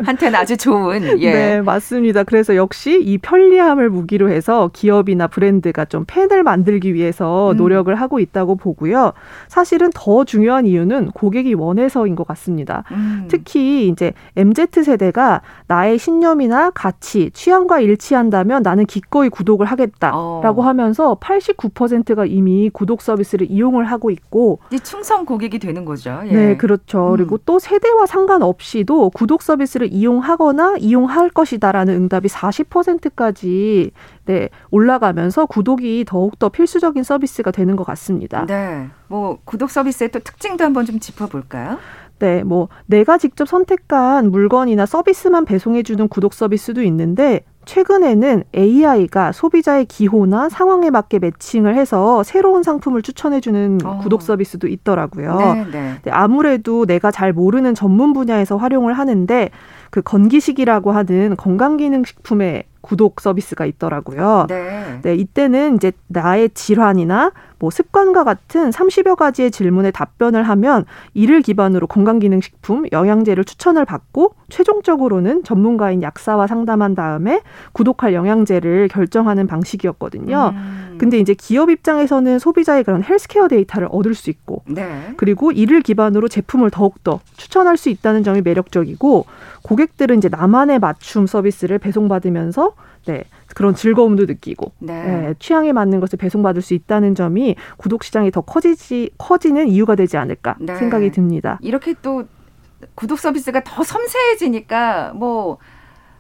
아주 0.35 0.57
좋은. 0.57 1.21
예. 1.21 1.33
네, 1.33 1.63
맞습니다. 1.63 2.25
그래서 2.25 2.57
역시 2.57 3.01
이 3.01 3.19
편리함을 3.19 3.91
무기로 3.91 4.31
해서 4.31 4.71
기업이나 4.73 5.29
브랜드가 5.29 5.85
좀 5.85 6.05
팬을 6.07 6.43
만들기 6.43 6.95
위해서 6.95 7.53
음. 7.53 7.57
노력을 7.57 7.95
하고 7.95 8.19
있다고 8.19 8.57
보고요. 8.57 9.13
사실은 9.49 9.91
더 9.95 10.25
중요한 10.25 10.67
이유는 10.67 11.13
고객이 11.13 11.55
원해서인 11.55 12.17
것 12.17 12.27
같습니다. 12.27 12.85
음. 12.91 13.27
특히 13.29 13.89
이제 13.89 14.13
MZ 14.37 14.83
세대가 14.83 15.43
나의 15.69 15.99
신념이나 15.99 16.71
가치, 16.71 17.31
취향과 17.31 17.81
일치한다면 17.81 18.63
나는 18.63 18.87
기꺼이 18.87 19.29
구독을 19.29 19.67
하겠다라고 19.67 20.63
어. 20.63 20.65
하면서 20.65 21.17
89%가 21.21 22.27
이미 22.27 22.71
구독 22.73 23.01
서비스를 23.01 23.51
이용을 23.51 23.85
하고 23.85 24.11
있고 24.11 24.59
충성 24.83 25.25
고객이 25.25 25.61
되는 25.61 25.85
거죠. 25.85 26.21
예. 26.27 26.33
네, 26.33 26.57
그렇죠. 26.57 27.13
음. 27.13 27.17
그리고 27.17 27.39
또 27.39 27.59
세대와 27.59 28.07
상 28.07 28.24
상관없이도 28.25 29.11
구독 29.11 29.43
서비스를 29.43 29.93
이용하거나 29.93 30.77
이용할 30.79 31.29
것이다라는 31.31 31.95
응답이 31.95 32.29
40%까지 32.29 33.91
네, 34.25 34.49
올라가면서 34.71 35.47
구독이 35.47 36.05
더욱더 36.07 36.49
필수적인 36.49 37.03
서비스가 37.03 37.51
되는 37.51 37.77
것 37.77 37.85
같습니다. 37.85 38.47
네. 38.47 38.89
뭐 39.09 39.39
구독 39.45 39.71
서비스의 39.71 40.11
또 40.11 40.19
특징도 40.21 40.65
한번 40.65 40.87
좀 40.87 40.99
짚어 40.99 41.27
볼까요? 41.27 41.79
네, 42.19 42.43
뭐 42.43 42.69
내가 42.87 43.19
직접 43.19 43.47
선택한 43.47 44.31
물건이나 44.31 44.87
서비스만 44.87 45.45
배송해 45.45 45.83
주는 45.83 46.09
구독 46.09 46.33
서비스도 46.33 46.83
있는데 46.83 47.45
최근에는 47.65 48.45
AI가 48.55 49.33
소비자의 49.33 49.87
기호나 49.87 50.49
상황에 50.49 50.91
맞게 50.91 51.19
매칭을 51.19 51.77
해서 51.77 52.23
새로운 52.23 52.63
상품을 52.63 53.03
추천해주는 53.03 53.81
어. 53.85 53.99
구독 53.99 54.23
서비스도 54.23 54.67
있더라고요. 54.69 55.37
네, 55.37 55.65
네. 55.73 55.95
네, 56.03 56.11
아무래도 56.11 56.87
내가 56.87 57.11
잘 57.11 57.33
모르는 57.33 57.75
전문 57.75 58.13
분야에서 58.13 58.57
활용을 58.57 58.95
하는데 58.95 59.51
그 59.91 60.03
건기식이라고 60.03 60.93
하는 60.93 61.37
건강기능식품의 61.37 62.65
구독 62.85 63.21
서비스가 63.23 63.65
있더라고요. 63.65 64.47
네. 64.49 65.01
네, 65.03 65.15
이때는 65.15 65.77
이제 65.77 65.93
나의 66.09 66.51
질환이나 66.51 67.33
뭐 67.59 67.71
습관과 67.71 68.25
같은 68.25 68.69
30여 68.69 69.17
가지의 69.17 69.51
질문에 69.51 69.91
답변을 69.91 70.43
하면 70.43 70.85
이를 71.15 71.41
기반으로 71.41 71.87
건강기능식품, 71.87 72.85
영양제를 72.93 73.45
추천을 73.45 73.87
받고 73.87 74.35
최종적으로는 74.51 75.45
전문가인 75.45 76.03
약사와 76.03 76.47
상담한 76.47 76.95
다음에 76.95 77.41
구독할 77.73 78.13
영양제를 78.13 78.89
결정하는 78.89 79.47
방식이었거든요. 79.47 80.53
음. 80.55 80.97
근데 80.99 81.19
이제 81.19 81.33
기업 81.33 81.71
입장에서는 81.71 82.39
소비자의 82.39 82.85
그런 82.85 83.03
헬스케어 83.03 83.49
데이터를 83.49 83.89
얻을 83.91 84.15
수 84.15 84.29
있고 84.29 84.63
네. 84.67 85.15
그리고 85.17 85.51
이를 85.51 85.81
기반으로 85.81 86.29
제품을 86.29 86.71
더욱더 86.71 87.21
추천할 87.39 87.79
수 87.79 87.89
있다는 87.89 88.25
점이 88.25 88.43
매력적이고 88.43 89.25
고객들은 89.63 90.19
이제 90.19 90.29
나만의 90.29 90.79
맞춤 90.79 91.27
서비스를 91.27 91.79
배송받으면서 91.79 92.74
네, 93.07 93.25
그런 93.55 93.75
즐거움도 93.75 94.25
느끼고 94.27 94.73
네. 94.79 95.05
네, 95.05 95.35
취향에 95.39 95.73
맞는 95.73 96.01
것을 96.01 96.17
배송받을 96.19 96.63
수 96.63 96.75
있다는 96.75 97.15
점이 97.15 97.57
구독 97.77 98.05
시장이 98.05 98.31
더 98.31 98.41
커지지 98.41 99.11
커지는 99.19 99.69
이유가 99.69 99.95
되지 99.95 100.17
않을까 100.17 100.57
네. 100.61 100.75
생각이 100.77 101.11
듭니다. 101.11 101.59
이렇게 101.61 101.95
또 102.03 102.25
구독 102.95 103.19
서비스가 103.19 103.63
더 103.65 103.83
섬세해지니까 103.83 105.13
뭐, 105.15 105.59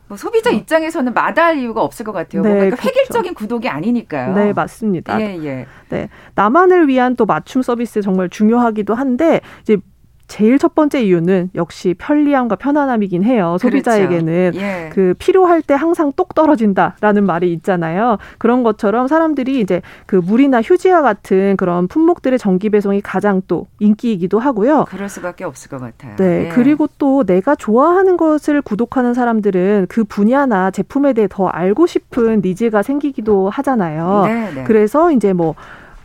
뭐 0.08 0.16
소비자 0.16 0.50
어. 0.50 0.52
입장에서는 0.52 1.12
마다할 1.14 1.58
이유가 1.58 1.82
없을 1.82 2.04
것 2.04 2.12
같아요. 2.12 2.42
네, 2.42 2.70
그렇죠. 2.70 2.88
획일적인 2.88 3.34
구독이 3.34 3.68
아니니까요. 3.68 4.34
네, 4.34 4.52
맞습니다. 4.52 5.20
예, 5.20 5.38
예. 5.42 5.66
네, 5.88 6.08
나만을 6.34 6.88
위한 6.88 7.16
또 7.16 7.26
맞춤 7.26 7.62
서비스 7.62 8.02
정말 8.02 8.28
중요하기도 8.28 8.94
한데 8.94 9.40
이제 9.62 9.78
제일 10.26 10.58
첫 10.58 10.74
번째 10.74 11.02
이유는 11.02 11.50
역시 11.54 11.94
편리함과 11.98 12.56
편안함이긴 12.56 13.24
해요. 13.24 13.56
소비자에게는 13.60 14.52
그렇죠. 14.52 14.60
예. 14.60 14.90
그 14.92 15.14
필요할 15.18 15.62
때 15.62 15.74
항상 15.74 16.12
똑 16.16 16.34
떨어진다라는 16.34 17.24
말이 17.24 17.52
있잖아요. 17.54 18.18
그런 18.38 18.62
것처럼 18.62 19.06
사람들이 19.06 19.60
이제 19.60 19.82
그 20.06 20.16
물이나 20.16 20.62
휴지와 20.62 21.02
같은 21.02 21.56
그런 21.56 21.88
품목들의 21.88 22.38
정기 22.38 22.70
배송이 22.70 23.00
가장 23.00 23.42
또 23.46 23.66
인기이기도 23.80 24.38
하고요. 24.38 24.86
그럴 24.88 25.08
수밖에 25.08 25.44
없을 25.44 25.70
것 25.70 25.80
같아요. 25.80 26.16
네. 26.16 26.46
예. 26.46 26.48
그리고 26.48 26.88
또 26.98 27.24
내가 27.24 27.54
좋아하는 27.54 28.16
것을 28.16 28.62
구독하는 28.62 29.14
사람들은 29.14 29.86
그 29.88 30.04
분야나 30.04 30.70
제품에 30.70 31.12
대해 31.12 31.28
더 31.30 31.46
알고 31.48 31.86
싶은 31.86 32.40
needs가 32.44 32.82
생기기도 32.82 33.50
하잖아요. 33.50 34.24
네, 34.26 34.50
네. 34.54 34.64
그래서 34.64 35.10
이제 35.10 35.32
뭐 35.32 35.54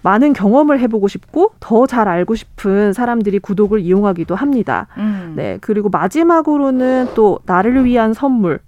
많은 0.01 0.33
경험을 0.33 0.79
해보고 0.79 1.07
싶고 1.07 1.51
더 1.59 1.85
잘 1.87 2.07
알고 2.07 2.35
싶은 2.35 2.93
사람들이 2.93 3.39
구독을 3.39 3.79
이용하기도 3.79 4.35
합니다. 4.35 4.87
음. 4.97 5.33
네. 5.35 5.57
그리고 5.61 5.89
마지막으로는 5.89 7.09
또 7.15 7.39
나를 7.45 7.83
위한 7.85 8.13
선물. 8.13 8.59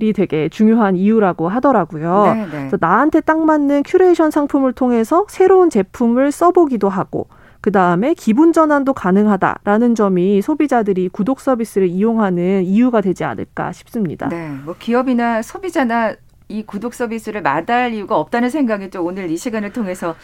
이 0.00 0.12
되게 0.12 0.48
중요한 0.48 0.94
이유라고 0.94 1.48
하더라고요. 1.48 2.22
네네. 2.26 2.44
네. 2.44 2.50
그래서 2.50 2.78
나한테 2.80 3.20
딱 3.20 3.40
맞는 3.44 3.82
큐레이션 3.82 4.30
상품을 4.30 4.72
통해서 4.72 5.26
새로운 5.28 5.70
제품을 5.70 6.30
써보기도 6.30 6.88
하고 6.88 7.26
그 7.60 7.72
다음에 7.72 8.14
기분 8.14 8.52
전환도 8.52 8.92
가능하다라는 8.92 9.96
점이 9.96 10.40
소비자들이 10.40 11.08
구독 11.08 11.40
서비스를 11.40 11.88
이용하는 11.88 12.62
이유가 12.62 13.00
되지 13.00 13.24
않을까 13.24 13.72
싶습니다. 13.72 14.28
네, 14.28 14.50
뭐 14.64 14.76
기업이나 14.78 15.42
소비자나 15.42 16.14
이 16.46 16.62
구독 16.62 16.94
서비스를 16.94 17.42
마다할 17.42 17.92
이유가 17.92 18.16
없다는 18.18 18.50
생각이 18.50 18.90
또 18.90 19.02
오늘 19.02 19.28
이 19.30 19.36
시간을 19.36 19.72
통해서 19.72 20.14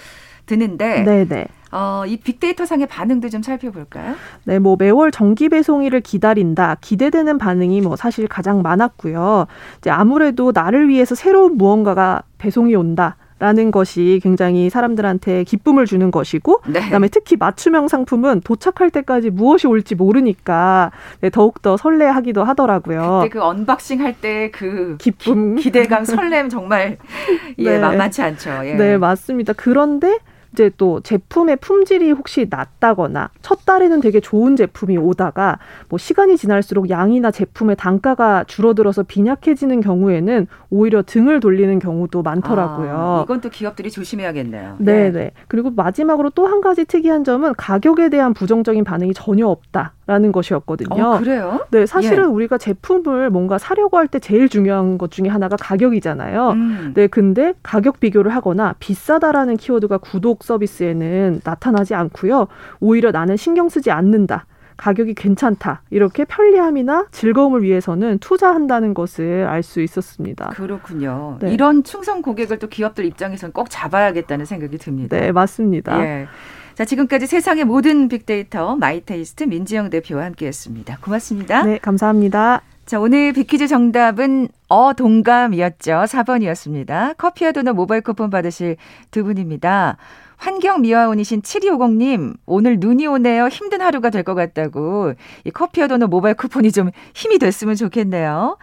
드는데 0.47 1.03
네네. 1.05 1.47
어, 1.73 2.05
이 2.07 2.17
빅데이터 2.19 2.65
상의 2.67 2.87
반응도 2.87 3.29
좀 3.31 3.43
살펴볼까요? 3.43 4.15
네, 4.45 4.61
뭐 4.61 4.77
매월 4.79 5.11
정기 5.11 5.49
배송일을 5.49 6.03
기다린다, 6.03 6.77
기대되는 6.81 7.37
반응이 7.37 7.81
뭐 7.81 7.97
사실 7.97 8.29
가장 8.29 8.63
많았고요. 8.63 9.47
이제 9.79 9.91
아무래도 9.91 10.53
나를 10.55 10.89
위해서 10.89 11.17
새로운 11.17 11.57
무언가가 11.59 12.23
배송이 12.39 12.75
온다. 12.77 13.17
라는 13.41 13.73
것이 13.73 14.21
굉장히 14.23 14.71
사람들한테 14.71 15.43
기쁨을 15.43 15.87
주는 15.87 16.13
것이고 16.13 16.63
네. 16.69 16.81
그다음에 16.85 17.09
특히 17.09 17.37
맞춤형 17.37 17.89
상품은 17.89 18.41
도착할 18.43 18.91
때까지 18.91 19.31
무엇이 19.31 19.67
올지 19.67 19.97
모르니까 19.97 20.93
네, 21.21 21.31
더욱더 21.31 21.77
설레하기도 21.77 22.45
하더라고요. 22.45 23.23
그때 23.25 23.33
그 23.33 23.43
unboxing 23.43 24.01
할 24.01 24.15
때 24.23 24.51
그 24.53 24.97
기쁨, 25.01 25.57
기대감 25.57 26.05
설렘 26.05 26.49
정말 26.49 26.97
예, 27.59 27.71
네. 27.71 27.79
만만치 27.81 28.23
않죠. 28.23 28.51
예. 28.67 28.75
네, 28.75 28.97
맞습니다. 28.99 29.53
그런데 29.55 30.19
이제 30.55 30.71
또 30.77 31.01
제품의 31.01 31.57
품질이 31.57 32.13
혹시 32.13 32.47
낮다거나 32.49 33.31
첫 33.43 33.65
달에는 33.67 34.01
되게 34.01 34.21
좋은 34.21 34.55
제품이 34.55 34.97
오다가 34.99 35.59
뭐 35.89 35.99
시간이 35.99 36.37
지날수록 36.37 36.91
양이나 36.91 37.33
제품의 37.33 37.75
단가가 37.75 38.45
줄어들어서 38.45 39.03
빈약해지는 39.03 39.81
경우에는 39.81 40.47
오히려 40.71 41.03
등을 41.03 41.41
돌리는 41.41 41.77
경우도 41.81 42.23
많더라고요. 42.23 42.95
아, 42.97 43.23
이건 43.25 43.41
또 43.41 43.51
기업들이 43.51 43.91
조심해야겠네요. 43.91 44.77
네, 44.79 45.11
네. 45.11 45.11
네. 45.11 45.31
그리고 45.49 45.71
마지막으로 45.71 46.31
또 46.31 46.45
한 46.45 46.61
가지 46.61 46.85
특이한 46.85 47.25
점은 47.25 47.55
가격에 47.57 48.11
대한 48.11 48.35
부정적인 48.35 48.85
반응이 48.85 49.15
전혀 49.15 49.47
없다. 49.49 49.95
라는 50.07 50.33
것이었거든요. 50.33 51.03
어, 51.03 51.19
그래요? 51.19 51.61
네, 51.71 51.87
사실은 51.87 52.25
예. 52.25 52.29
우리가 52.29 52.59
제품을 52.59 53.31
뭔가 53.31 53.57
사려고 53.59 53.97
할 53.97 54.09
때 54.09 54.19
제일 54.19 54.49
중요한 54.51 54.99
것 54.99 55.11
중에 55.11 55.29
하나가 55.29 55.57
가격이잖아요. 55.57 56.51
음. 56.51 56.93
네, 56.95 57.07
근데 57.07 57.55
가격 57.63 58.01
비교를 58.01 58.35
하거나 58.35 58.75
비싸다라는 58.81 59.57
키워드가 59.57 59.99
구독 59.99 60.45
서비스에는 60.45 61.41
나타나지 61.43 61.95
않고요. 61.95 62.49
오히려 62.81 63.11
나는 63.13 63.37
신경 63.39 63.69
쓰지 63.71 63.91
않는다. 63.91 64.45
가격이 64.77 65.15
괜찮다. 65.15 65.83
이렇게 65.91 66.25
편리함이나 66.25 67.07
즐거움을 67.13 67.63
위해서는 67.63 68.19
투자한다는 68.19 68.93
것을 68.93 69.47
알 69.49 69.63
수 69.63 69.81
있었습니다. 69.81 70.49
그렇군요. 70.49 71.39
네. 71.41 71.53
이런 71.55 71.85
충성 71.85 72.21
고객을 72.23 72.59
또 72.59 72.67
기업들 72.67 73.05
입장에서는 73.05 73.53
꼭 73.53 73.69
잡아야겠다는 73.71 74.45
생각이 74.45 74.77
듭니다. 74.79 75.17
네, 75.19 75.31
맞습니다. 75.33 76.05
예. 76.05 76.27
자, 76.75 76.85
지금까지 76.85 77.27
세상의 77.27 77.65
모든 77.65 78.09
빅데이터 78.09 78.75
마이테이스트 78.77 79.45
민지영 79.45 79.91
대표와 79.91 80.25
함께했습니다. 80.25 80.99
고맙습니다. 81.03 81.63
네, 81.63 81.79
감사합니다. 81.79 82.63
자, 82.85 82.99
오늘 82.99 83.33
빅퀴즈 83.33 83.69
정답은 83.69 84.49
어 84.69 84.93
동감이었죠. 84.93 85.93
4번이었습니다. 86.09 87.17
커피와 87.17 87.53
도넛 87.53 87.77
모바일 87.77 88.01
쿠폰 88.03 88.29
받으실 88.29 88.77
두 89.13 89.23
분입니다. 89.25 89.97
환경 90.37 90.83
미화원이신 90.83 91.43
7250님, 91.43 92.35
오늘 92.45 92.79
눈이 92.81 93.07
오네요. 93.07 93.47
힘든 93.49 93.81
하루가 93.81 94.11
될 94.11 94.25
것 94.25 94.35
같다고. 94.35 95.15
이 95.45 95.51
커피와 95.53 95.87
도넛 95.87 96.11
모바일 96.11 96.35
쿠폰이 96.35 96.73
좀 96.73 96.91
힘이 97.15 97.39
됐으면 97.39 97.77
좋겠네요. 97.77 98.59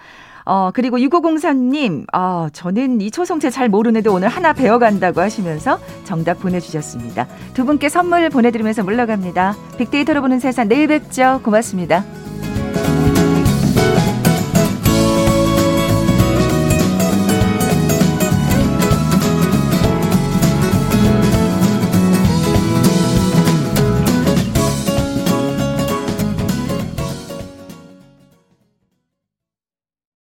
어, 0.53 0.69
그리고 0.73 0.97
6503님, 0.97 2.13
어, 2.13 2.47
저는 2.51 2.99
이 2.99 3.09
초성체 3.09 3.49
잘 3.49 3.69
모르는데 3.69 4.09
오늘 4.09 4.27
하나 4.27 4.51
배워간다고 4.51 5.21
하시면서 5.21 5.79
정답 6.03 6.41
보내주셨습니다. 6.41 7.25
두 7.53 7.63
분께 7.63 7.87
선물 7.87 8.29
보내드리면서 8.29 8.83
물러갑니다. 8.83 9.55
빅데이터로 9.77 10.19
보는 10.19 10.41
세상 10.41 10.67
내일 10.67 10.87
뵙죠. 10.87 11.39
고맙습니다. 11.41 12.03